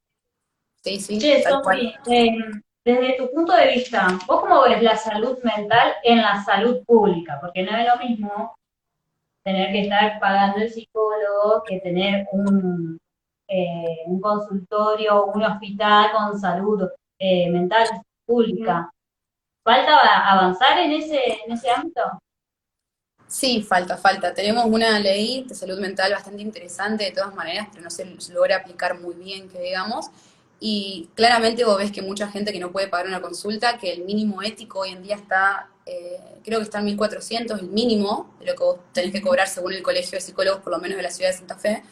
Sí, 0.82 0.98
sí. 1.00 1.20
Sofi, 1.42 1.94
eh, 2.11 2.37
desde 2.84 3.16
tu 3.16 3.30
punto 3.30 3.52
de 3.52 3.68
vista, 3.68 4.08
¿vos 4.26 4.40
cómo 4.40 4.62
ves 4.62 4.82
la 4.82 4.96
salud 4.96 5.38
mental 5.42 5.94
en 6.02 6.18
la 6.18 6.42
salud 6.42 6.82
pública? 6.84 7.38
Porque 7.40 7.62
no 7.62 7.76
es 7.76 7.87
lo 7.87 7.96
mismo 7.96 8.56
tener 9.44 9.72
que 9.72 9.82
estar 9.82 10.18
pagando 10.18 10.58
el 10.58 10.70
psicólogo 10.70 11.62
que 11.66 11.80
tener 11.80 12.26
un, 12.32 12.98
eh, 13.48 14.04
un 14.06 14.20
consultorio, 14.20 15.26
un 15.26 15.42
hospital 15.42 16.12
con 16.12 16.38
salud 16.38 16.88
eh, 17.18 17.50
mental 17.50 17.87
pública. 18.26 18.90
¿Falta 19.64 20.30
avanzar 20.30 20.78
en 20.78 20.92
ese, 20.92 21.42
en 21.44 21.52
ese 21.52 21.70
ámbito? 21.70 22.02
Sí, 23.28 23.62
falta, 23.62 23.98
falta. 23.98 24.32
Tenemos 24.32 24.64
una 24.64 24.98
ley 24.98 25.44
de 25.46 25.54
salud 25.54 25.78
mental 25.78 26.12
bastante 26.12 26.40
interesante 26.42 27.04
de 27.04 27.12
todas 27.12 27.34
maneras, 27.34 27.68
pero 27.70 27.84
no 27.84 27.90
se 27.90 28.32
logra 28.32 28.56
aplicar 28.56 28.98
muy 28.98 29.14
bien, 29.14 29.48
que 29.48 29.60
digamos. 29.60 30.06
y 30.60 31.08
claramente 31.14 31.64
vos 31.64 31.78
ves 31.78 31.92
que 31.92 32.02
mucha 32.02 32.26
gente 32.28 32.52
que 32.52 32.58
no 32.58 32.72
puede 32.72 32.88
pagar 32.88 33.06
una 33.06 33.20
consulta, 33.20 33.78
que 33.78 33.92
el 33.92 34.02
mínimo 34.04 34.42
ético 34.42 34.80
hoy 34.80 34.90
en 34.90 35.02
día 35.02 35.14
está, 35.14 35.68
eh, 35.86 36.40
creo 36.44 36.58
que 36.58 36.64
está 36.64 36.80
en 36.80 36.86
1.400, 36.98 37.60
el 37.60 37.68
mínimo 37.68 38.34
de 38.40 38.46
lo 38.46 38.54
que 38.56 38.64
vos 38.64 38.78
tenés 38.92 39.12
que 39.12 39.22
cobrar 39.22 39.46
según 39.46 39.72
el 39.74 39.82
colegio 39.82 40.12
de 40.12 40.20
psicólogos, 40.20 40.60
por 40.62 40.72
lo 40.72 40.80
menos 40.80 40.96
de 40.96 41.02
la 41.04 41.10
ciudad 41.10 41.30
de 41.30 41.36
Santa 41.36 41.56
Fe. 41.56 41.84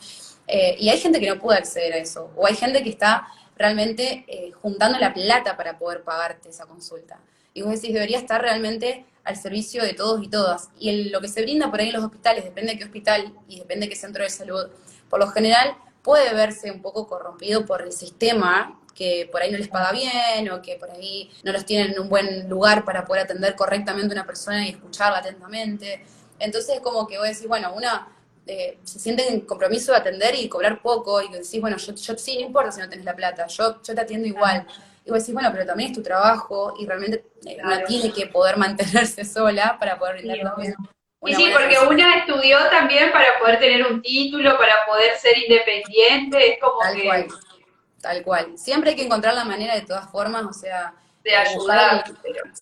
Eh, 0.48 0.76
y 0.80 0.88
hay 0.88 0.98
gente 0.98 1.20
que 1.20 1.28
no 1.28 1.38
puede 1.38 1.58
acceder 1.58 1.92
a 1.92 1.98
eso, 1.98 2.30
o 2.34 2.46
hay 2.46 2.56
gente 2.56 2.82
que 2.82 2.90
está 2.90 3.28
realmente 3.56 4.24
eh, 4.26 4.50
juntando 4.52 4.98
la 4.98 5.14
plata 5.14 5.56
para 5.56 5.78
poder 5.78 6.02
pagarte 6.02 6.48
esa 6.48 6.66
consulta. 6.66 7.20
Y 7.54 7.62
vos 7.62 7.72
decís, 7.72 7.94
debería 7.94 8.18
estar 8.18 8.40
realmente 8.42 9.06
al 9.26 9.36
servicio 9.36 9.82
de 9.82 9.92
todos 9.92 10.22
y 10.22 10.28
todas. 10.28 10.70
Y 10.78 11.10
lo 11.10 11.20
que 11.20 11.28
se 11.28 11.42
brinda 11.42 11.70
por 11.70 11.80
ahí 11.80 11.88
en 11.88 11.94
los 11.94 12.04
hospitales, 12.04 12.44
depende 12.44 12.72
de 12.72 12.78
qué 12.78 12.84
hospital 12.84 13.34
y 13.48 13.58
depende 13.58 13.86
de 13.86 13.90
qué 13.90 13.96
centro 13.96 14.22
de 14.22 14.30
salud, 14.30 14.68
por 15.10 15.20
lo 15.20 15.28
general 15.28 15.76
puede 16.02 16.32
verse 16.32 16.70
un 16.70 16.80
poco 16.80 17.06
corrompido 17.06 17.66
por 17.66 17.82
el 17.82 17.92
sistema 17.92 18.80
que 18.94 19.28
por 19.30 19.42
ahí 19.42 19.50
no 19.50 19.58
les 19.58 19.68
paga 19.68 19.92
bien 19.92 20.48
o 20.50 20.62
que 20.62 20.76
por 20.76 20.90
ahí 20.90 21.30
no 21.44 21.52
los 21.52 21.66
tienen 21.66 21.92
en 21.92 22.00
un 22.00 22.08
buen 22.08 22.48
lugar 22.48 22.84
para 22.84 23.04
poder 23.04 23.24
atender 23.24 23.54
correctamente 23.54 24.14
a 24.14 24.16
una 24.16 24.26
persona 24.26 24.66
y 24.66 24.70
escucharla 24.70 25.18
atentamente. 25.18 26.04
Entonces, 26.38 26.80
como 26.80 27.06
que 27.06 27.18
vos 27.18 27.26
decís, 27.26 27.46
bueno, 27.46 27.74
una 27.74 28.08
eh, 28.46 28.78
se 28.84 29.00
siente 29.00 29.28
en 29.28 29.40
compromiso 29.40 29.92
de 29.92 29.98
atender 29.98 30.34
y 30.36 30.48
cobrar 30.48 30.80
poco 30.80 31.20
y 31.20 31.28
decís, 31.28 31.60
bueno, 31.60 31.76
yo, 31.76 31.92
yo 31.92 32.16
sí, 32.16 32.36
no 32.36 32.46
importa 32.46 32.72
si 32.72 32.80
no 32.80 32.88
tenés 32.88 33.04
la 33.04 33.16
plata, 33.16 33.46
yo, 33.48 33.82
yo 33.82 33.94
te 33.94 34.00
atiendo 34.00 34.26
igual. 34.28 34.66
Y 35.06 35.10
vos 35.10 35.20
decís, 35.20 35.32
bueno, 35.32 35.50
pero 35.52 35.64
también 35.64 35.90
es 35.90 35.96
tu 35.96 36.02
trabajo 36.02 36.74
y 36.80 36.84
realmente 36.84 37.24
eh, 37.46 37.58
una 37.62 37.84
tiene 37.84 38.12
que 38.12 38.26
poder 38.26 38.56
mantenerse 38.58 39.24
sola 39.24 39.76
para 39.78 39.96
poder 39.96 40.16
brindar 40.16 40.54
sí, 40.60 40.72
Y 41.26 41.34
sí, 41.34 41.50
porque 41.52 41.78
una 41.78 42.18
estudió 42.18 42.58
también 42.70 43.12
para 43.12 43.38
poder 43.38 43.60
tener 43.60 43.86
un 43.86 44.02
título, 44.02 44.58
para 44.58 44.74
poder 44.84 45.16
ser 45.16 45.38
independiente, 45.38 46.54
es 46.54 46.60
como 46.60 46.80
Tal 46.80 47.02
Cual. 47.04 47.26
Tal 48.02 48.22
cual. 48.22 48.58
Siempre 48.58 48.90
hay 48.90 48.96
que 48.96 49.04
encontrar 49.04 49.34
la 49.34 49.44
manera 49.44 49.74
de 49.74 49.82
todas 49.82 50.10
formas, 50.10 50.44
o 50.44 50.52
sea, 50.52 50.92
de 51.26 51.36
ayudar. 51.36 52.04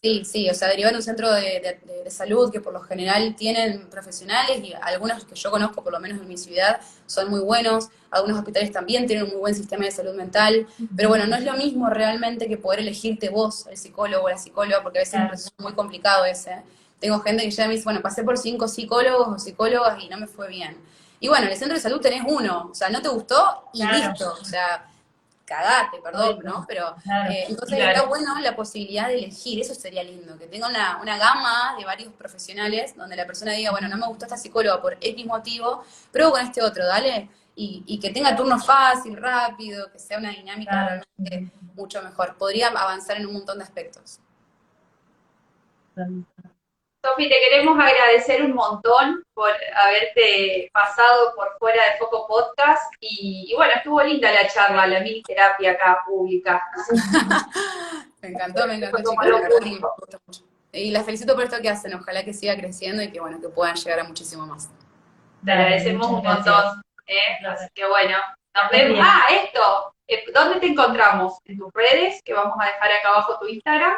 Sí, 0.00 0.24
sí, 0.24 0.48
o 0.48 0.55
sea, 0.55 0.68
derivar 0.68 0.92
en 0.92 0.96
un 0.96 1.03
centro 1.03 1.31
de, 1.33 1.79
salud 2.09 2.50
que 2.50 2.61
por 2.61 2.72
lo 2.72 2.81
general 2.81 3.35
tienen 3.37 3.88
profesionales 3.88 4.59
y 4.62 4.74
algunos 4.83 5.24
que 5.24 5.35
yo 5.35 5.50
conozco, 5.50 5.83
por 5.83 5.92
lo 5.92 6.00
menos 6.00 6.20
en 6.20 6.29
mi 6.29 6.37
ciudad, 6.37 6.81
son 7.07 7.31
muy 7.31 7.40
buenos. 7.40 7.88
Algunos 8.11 8.38
hospitales 8.38 8.72
también 8.72 9.07
tienen 9.07 9.24
un 9.24 9.31
muy 9.31 9.40
buen 9.40 9.55
sistema 9.55 9.85
de 9.85 9.90
salud 9.90 10.14
mental. 10.14 10.66
Pero 10.96 11.09
bueno, 11.09 11.27
no 11.27 11.37
es 11.37 11.44
lo 11.44 11.55
mismo 11.55 11.88
realmente 11.90 12.48
que 12.48 12.57
poder 12.57 12.81
elegirte 12.81 13.29
vos, 13.29 13.66
el 13.66 13.77
psicólogo 13.77 14.24
o 14.24 14.29
la 14.29 14.38
psicóloga, 14.38 14.83
porque 14.83 14.98
a 14.98 15.03
veces 15.03 15.20
es 15.33 15.53
muy 15.59 15.74
complicado 15.74 16.24
ese. 16.24 16.62
Tengo 17.00 17.20
gente 17.20 17.42
que 17.42 17.50
ya 17.50 17.66
me 17.66 17.74
dice, 17.74 17.85
bueno, 17.85 18.00
pasé 18.00 18.22
por 18.22 18.38
cinco 18.38 18.68
psicólogos 18.68 19.29
o 19.29 19.38
psicólogas 19.38 20.03
y 20.03 20.09
no 20.09 20.16
me 20.16 20.27
fue 20.27 20.48
bien. 20.48 20.77
Y 21.20 21.29
bueno, 21.29 21.46
en 21.46 21.53
el 21.53 21.59
centro 21.59 21.74
de 21.74 21.83
salud 21.83 22.00
tenés 22.00 22.22
uno, 22.27 22.68
o 22.70 22.74
sea, 22.74 22.88
no 22.88 23.03
te 23.03 23.09
gustó 23.09 23.64
y 23.72 23.85
listo. 23.85 24.35
O 24.40 24.44
sea, 24.44 24.87
cagate, 25.44 25.98
perdón, 26.02 26.40
¿no? 26.42 26.64
Pero 26.66 26.94
eh, 27.30 27.44
entonces 27.48 27.78
era 27.78 28.02
bueno 28.02 28.38
la 28.40 28.57
posibilidad 28.57 29.09
de 29.09 29.18
elegir, 29.18 29.61
eso 29.61 29.74
sería 29.74 30.02
lindo, 30.02 30.38
que 30.38 30.46
tenga 30.46 30.68
una, 30.68 31.00
una, 31.00 31.18
gama 31.18 31.74
de 31.78 31.85
varios 31.85 32.12
profesionales 32.14 32.96
donde 32.96 33.16
la 33.16 33.26
persona 33.26 33.52
diga, 33.52 33.70
bueno, 33.70 33.88
no 33.88 33.96
me 33.96 34.07
gustó 34.07 34.24
esta 34.24 34.37
psicóloga 34.37 34.80
por 34.80 34.96
X 35.00 35.26
motivo, 35.26 35.85
pruebo 36.11 36.33
con 36.33 36.40
este 36.40 36.62
otro, 36.62 36.87
dale, 36.87 37.28
y, 37.57 37.85
y 37.87 38.00
que 38.00 38.11
tenga 38.11 38.35
turno 38.35 38.59
fácil, 38.59 39.16
rápido, 39.16 39.90
que 39.92 39.98
sea 39.98 40.18
una 40.18 40.30
dinámica 40.30 41.02
realmente 41.20 41.52
mucho 41.74 42.02
mejor. 42.02 42.37
Podría 42.37 42.68
avanzar 42.68 43.16
en 43.16 43.26
un 43.26 43.35
montón 43.35 43.59
de 43.59 43.64
aspectos. 43.64 44.20
Sofi, 47.05 47.29
te 47.29 47.38
queremos 47.38 47.79
agradecer 47.79 48.43
un 48.43 48.55
montón 48.55 49.23
por 49.35 49.51
haberte 49.75 50.71
pasado 50.73 51.35
por 51.37 51.55
fuera 51.59 51.85
de 51.85 51.99
Foco 51.99 52.27
Podcast 52.27 52.95
y, 52.99 53.53
bueno, 53.55 53.75
estuvo 53.77 54.03
linda 54.03 54.33
la 54.33 54.49
charla, 54.49 54.87
la 54.87 55.01
mini 55.01 55.23
terapia 55.23 55.73
acá 55.73 56.03
pública. 56.07 56.62
me 58.23 58.29
encantó, 58.29 58.67
me 58.67 58.77
encantó, 58.77 59.12
chicos, 59.62 60.45
Y 60.73 60.93
las 60.93 61.05
felicito 61.05 61.35
por 61.35 61.45
esto 61.45 61.61
que 61.61 61.69
hacen, 61.69 61.93
ojalá 61.93 62.25
que 62.25 62.33
siga 62.33 62.57
creciendo 62.57 63.03
y 63.03 63.12
que 63.12 63.21
bueno, 63.21 63.38
que 63.38 63.51
puedan 63.51 63.77
llegar 63.77 64.01
a 64.01 64.05
muchísimo 64.05 64.47
más. 64.47 64.71
Te 65.45 65.53
agradecemos 65.53 66.07
un 66.07 66.23
montón, 66.23 66.83
¿eh? 67.07 67.47
así 67.47 67.67
que 67.75 67.87
bueno, 67.87 68.17
nos 68.55 68.71
vemos. 68.71 68.99
Ah, 69.03 69.27
esto, 69.31 69.95
eh, 70.09 70.25
¿dónde 70.33 70.59
te 70.59 70.69
encontramos? 70.69 71.35
En 71.45 71.59
tus 71.59 71.71
redes, 71.75 72.23
que 72.25 72.33
vamos 72.33 72.57
a 72.59 72.64
dejar 72.64 72.93
acá 72.93 73.09
abajo 73.09 73.38
tu 73.38 73.47
Instagram 73.47 73.95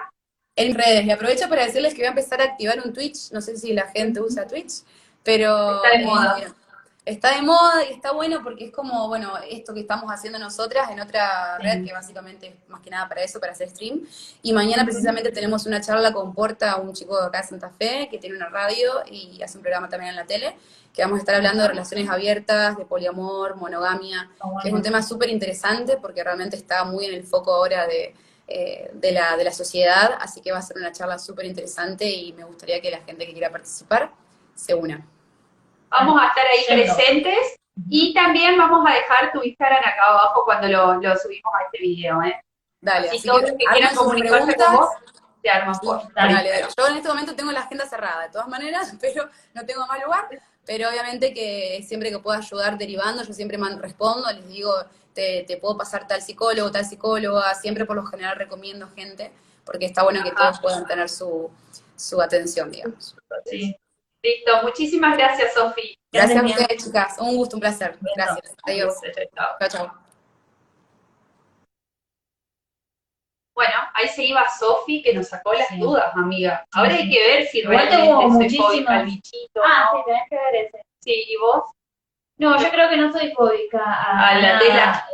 en 0.56 0.74
redes. 0.74 1.04
Y 1.04 1.10
aprovecho 1.10 1.48
para 1.48 1.64
decirles 1.64 1.92
que 1.94 2.00
voy 2.00 2.06
a 2.06 2.10
empezar 2.10 2.40
a 2.40 2.44
activar 2.44 2.80
un 2.84 2.92
Twitch. 2.92 3.30
No 3.30 3.40
sé 3.40 3.56
si 3.56 3.72
la 3.72 3.88
gente 3.88 4.20
usa 4.20 4.46
Twitch, 4.46 4.82
pero... 5.22 5.76
Está 5.84 5.98
de 5.98 6.04
moda. 6.04 6.38
Eh, 6.40 6.52
está 7.06 7.36
de 7.36 7.42
moda 7.42 7.84
y 7.88 7.92
está 7.92 8.10
bueno 8.10 8.42
porque 8.42 8.64
es 8.64 8.72
como, 8.72 9.06
bueno, 9.06 9.32
esto 9.48 9.72
que 9.72 9.80
estamos 9.80 10.10
haciendo 10.10 10.40
nosotras 10.40 10.90
en 10.90 10.98
otra 10.98 11.56
red, 11.58 11.84
que 11.84 11.92
básicamente 11.92 12.48
es 12.48 12.54
más 12.68 12.80
que 12.80 12.90
nada 12.90 13.08
para 13.08 13.22
eso, 13.22 13.38
para 13.38 13.52
hacer 13.52 13.70
stream. 13.70 14.00
Y 14.42 14.52
mañana 14.52 14.84
precisamente 14.84 15.30
tenemos 15.30 15.66
una 15.66 15.80
charla 15.80 16.12
con 16.12 16.34
Porta, 16.34 16.76
un 16.76 16.92
chico 16.94 17.18
de 17.20 17.26
acá 17.28 17.42
de 17.42 17.48
Santa 17.48 17.70
Fe, 17.70 18.08
que 18.10 18.18
tiene 18.18 18.34
una 18.36 18.48
radio 18.48 19.04
y 19.08 19.40
hace 19.40 19.56
un 19.56 19.62
programa 19.62 19.88
también 19.88 20.10
en 20.10 20.16
la 20.16 20.26
tele, 20.26 20.56
que 20.92 21.02
vamos 21.02 21.18
a 21.18 21.20
estar 21.20 21.36
hablando 21.36 21.62
de 21.62 21.68
relaciones 21.68 22.08
abiertas, 22.08 22.76
de 22.76 22.84
poliamor, 22.84 23.54
monogamia, 23.54 24.28
que 24.62 24.68
es 24.68 24.74
un 24.74 24.82
tema 24.82 25.00
súper 25.00 25.30
interesante 25.30 25.98
porque 25.98 26.24
realmente 26.24 26.56
está 26.56 26.84
muy 26.84 27.06
en 27.06 27.14
el 27.14 27.22
foco 27.22 27.54
ahora 27.54 27.86
de 27.86 28.14
eh, 28.48 28.90
de, 28.94 29.12
la, 29.12 29.36
de 29.36 29.42
la 29.42 29.50
sociedad, 29.50 30.16
así 30.20 30.40
que 30.40 30.52
va 30.52 30.58
a 30.58 30.62
ser 30.62 30.76
una 30.76 30.92
charla 30.92 31.18
súper 31.18 31.46
interesante 31.46 32.08
y 32.08 32.32
me 32.32 32.44
gustaría 32.44 32.80
que 32.80 32.92
la 32.92 33.00
gente 33.00 33.26
que 33.26 33.32
quiera 33.32 33.50
participar 33.50 34.12
se 34.54 34.74
una. 34.74 35.04
Vamos 35.90 36.20
a 36.20 36.28
estar 36.28 36.44
ahí 36.46 36.64
presentes 36.84 37.56
y 37.88 38.14
también 38.14 38.56
vamos 38.56 38.88
a 38.88 38.94
dejar 38.94 39.32
tu 39.32 39.42
Instagram 39.42 39.80
acá 39.80 40.04
abajo 40.08 40.44
cuando 40.44 40.68
lo, 40.68 41.18
subimos 41.18 41.52
a 41.54 41.64
este 41.64 41.78
video. 41.80 42.22
¿eh? 42.22 42.40
Dale, 42.80 43.08
así, 43.08 43.26
todos 43.26 43.42
que, 43.42 43.56
quieran 43.56 43.94
comunicarse 43.94 44.54
con 44.54 44.76
vos, 44.76 44.90
te 45.42 45.50
armas 45.50 45.80
Dale, 46.14 46.66
Yo 46.76 46.86
en 46.86 46.96
este 46.96 47.08
momento 47.08 47.34
tengo 47.34 47.50
la 47.50 47.60
agenda 47.60 47.86
cerrada, 47.86 48.22
de 48.22 48.30
todas 48.30 48.48
maneras, 48.48 48.94
pero 49.00 49.28
no 49.54 49.66
tengo 49.66 49.86
más 49.86 50.00
lugar. 50.02 50.28
Pero 50.64 50.88
obviamente 50.88 51.34
que 51.34 51.84
siempre 51.86 52.10
que 52.10 52.18
pueda 52.18 52.38
ayudar 52.38 52.78
derivando, 52.78 53.22
yo 53.22 53.32
siempre 53.32 53.58
respondo, 53.80 54.30
les 54.32 54.48
digo, 54.48 54.72
te, 55.16 55.56
puedo 55.56 55.76
pasar 55.76 56.06
tal 56.06 56.20
psicólogo, 56.20 56.70
tal 56.70 56.84
psicóloga, 56.84 57.54
siempre 57.54 57.86
por 57.86 57.96
lo 57.96 58.04
general 58.04 58.36
recomiendo 58.36 58.88
gente, 58.88 59.32
porque 59.64 59.86
está 59.86 60.02
bueno 60.02 60.22
que 60.22 60.30
todos 60.30 60.60
puedan 60.60 60.86
tener 60.86 61.08
su, 61.08 61.50
su 61.96 62.20
atención, 62.20 62.70
digamos. 62.70 63.16
Sí. 63.46 63.74
Listo, 64.22 64.62
muchísimas 64.62 65.16
gracias, 65.16 65.54
Sofi. 65.54 65.96
Gracias, 66.12 66.42
a 66.42 66.46
ustedes, 66.46 66.84
chicas. 66.84 67.16
Un 67.18 67.36
gusto, 67.36 67.56
un 67.56 67.60
placer. 67.60 67.96
Gracias. 68.16 68.54
Adiós. 68.64 68.94
Chao, 69.34 69.68
chao. 69.68 69.94
Bueno, 73.54 73.74
ahí 73.94 74.08
se 74.08 74.24
iba 74.24 74.46
Sofi 74.50 75.02
que 75.02 75.14
nos 75.14 75.28
sacó 75.28 75.54
las 75.54 75.68
dudas, 75.78 76.14
amiga. 76.14 76.66
Ahora 76.72 76.94
hay 76.94 77.08
que 77.08 77.18
ver 77.18 77.46
si 77.46 77.62
realmente 77.62 78.48
se 78.48 78.56
fue 78.56 78.84
al 78.86 79.06
bichito. 79.06 79.60
Ah, 79.64 79.90
sí, 79.92 80.02
tenés 80.04 80.22
que 80.28 80.36
ver 80.36 80.66
ese. 80.66 80.82
Sí, 81.00 81.24
¿y 81.28 81.36
vos? 81.36 81.62
No, 82.38 82.58
yo 82.60 82.70
creo 82.70 82.90
que 82.90 82.96
no 82.96 83.12
soy 83.12 83.32
fóbica 83.32 83.82
a, 83.82 84.38
la 84.38 84.58
tela. 84.58 85.08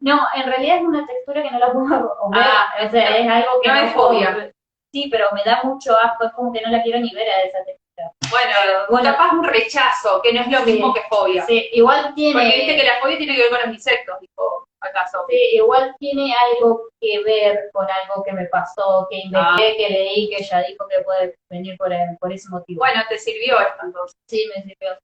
No, 0.00 0.20
en 0.34 0.46
realidad 0.46 0.78
es 0.78 0.82
una 0.82 1.06
textura 1.06 1.42
que 1.42 1.50
no 1.50 1.58
la 1.58 1.72
puedo 1.72 1.86
ver. 2.30 2.42
Ah, 2.42 2.66
o 2.86 2.90
sea, 2.90 3.16
es 3.16 3.28
algo 3.28 3.60
que 3.62 3.68
no, 3.68 3.74
es 3.76 3.92
fobia. 3.92 4.52
Sí, 4.92 5.08
pero 5.10 5.28
me 5.32 5.42
da 5.44 5.62
mucho 5.62 5.96
asco, 5.98 6.24
es 6.24 6.32
como 6.32 6.52
que 6.52 6.60
no 6.60 6.70
la 6.70 6.82
quiero 6.82 6.98
ni 6.98 7.10
ver 7.14 7.28
a 7.28 7.40
esa 7.42 7.64
textura. 7.64 7.82
Bueno, 8.30 8.54
bueno 8.90 9.10
capaz 9.10 9.32
un 9.32 9.44
rechazo, 9.44 10.20
que 10.22 10.32
no 10.32 10.40
es 10.40 10.48
lo 10.48 10.60
mismo 10.62 10.92
que 10.92 11.02
fobia. 11.08 11.44
Sí, 11.46 11.68
igual 11.72 12.12
tiene. 12.14 12.32
Porque 12.32 12.56
viste 12.56 12.76
que 12.76 12.84
la 12.84 13.00
fobia 13.00 13.16
tiene 13.16 13.34
que 13.34 13.42
ver 13.42 13.50
con 13.50 13.60
los 13.60 13.74
insectos, 13.74 14.18
tipo, 14.20 14.66
acaso. 14.80 15.24
Sí, 15.28 15.36
igual 15.54 15.94
tiene 15.98 16.34
algo 16.34 16.88
que 17.00 17.22
ver 17.22 17.70
con 17.72 17.86
algo 17.90 18.22
que 18.22 18.32
me 18.32 18.46
pasó, 18.46 19.06
que 19.08 19.18
investigué, 19.18 19.72
ah. 19.72 19.74
que 19.76 19.88
leí, 19.88 20.28
que 20.28 20.42
ella 20.42 20.64
dijo 20.68 20.86
que 20.88 21.02
puede 21.02 21.36
venir 21.48 21.76
por, 21.78 21.90
por 22.20 22.32
ese 22.32 22.48
motivo. 22.50 22.80
Bueno, 22.80 23.02
te 23.08 23.18
sirvió 23.18 23.60
esto 23.60 23.84
entonces. 23.84 24.16
Sí, 24.28 24.50
me 24.54 24.62
sirvió. 24.62 24.98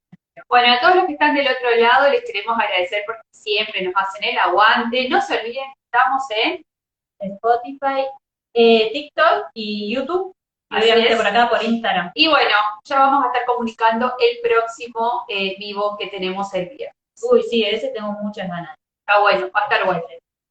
Bueno, 0.49 0.73
a 0.73 0.81
todos 0.81 0.97
los 0.97 1.07
que 1.07 1.13
están 1.13 1.35
del 1.35 1.49
otro 1.49 1.75
lado 1.77 2.11
les 2.11 2.25
queremos 2.25 2.59
agradecer 2.59 3.03
porque 3.07 3.23
siempre 3.33 3.83
nos 3.83 3.95
hacen 3.97 4.25
el 4.25 4.39
aguante. 4.39 5.09
No 5.09 5.21
se 5.21 5.39
olviden 5.39 5.65
que 5.65 5.81
estamos 5.93 6.23
en 6.31 7.33
Spotify, 7.35 8.07
eh, 8.55 8.91
TikTok 8.93 9.51
y 9.55 9.95
YouTube. 9.95 10.33
obviamente 10.71 11.17
por 11.17 11.27
acá 11.27 11.49
por 11.49 11.63
Instagram. 11.63 12.11
Y 12.15 12.29
bueno, 12.29 12.55
ya 12.85 12.99
vamos 12.99 13.25
a 13.25 13.29
estar 13.29 13.45
comunicando 13.47 14.15
el 14.19 14.39
próximo 14.43 15.25
eh, 15.29 15.57
vivo 15.59 15.97
que 15.99 16.09
tenemos 16.09 16.53
el 16.55 16.69
día. 16.77 16.93
Uy, 17.23 17.43
sí, 17.43 17.65
ese 17.65 17.89
tengo 17.89 18.13
muchas 18.13 18.49
ganas. 18.49 18.75
Está 19.01 19.21
bueno, 19.21 19.51
va 19.55 19.61
a 19.61 19.65
estar 19.65 19.85
bueno. 19.87 20.03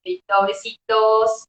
Listo, 0.03 0.45
besitos. 0.45 1.45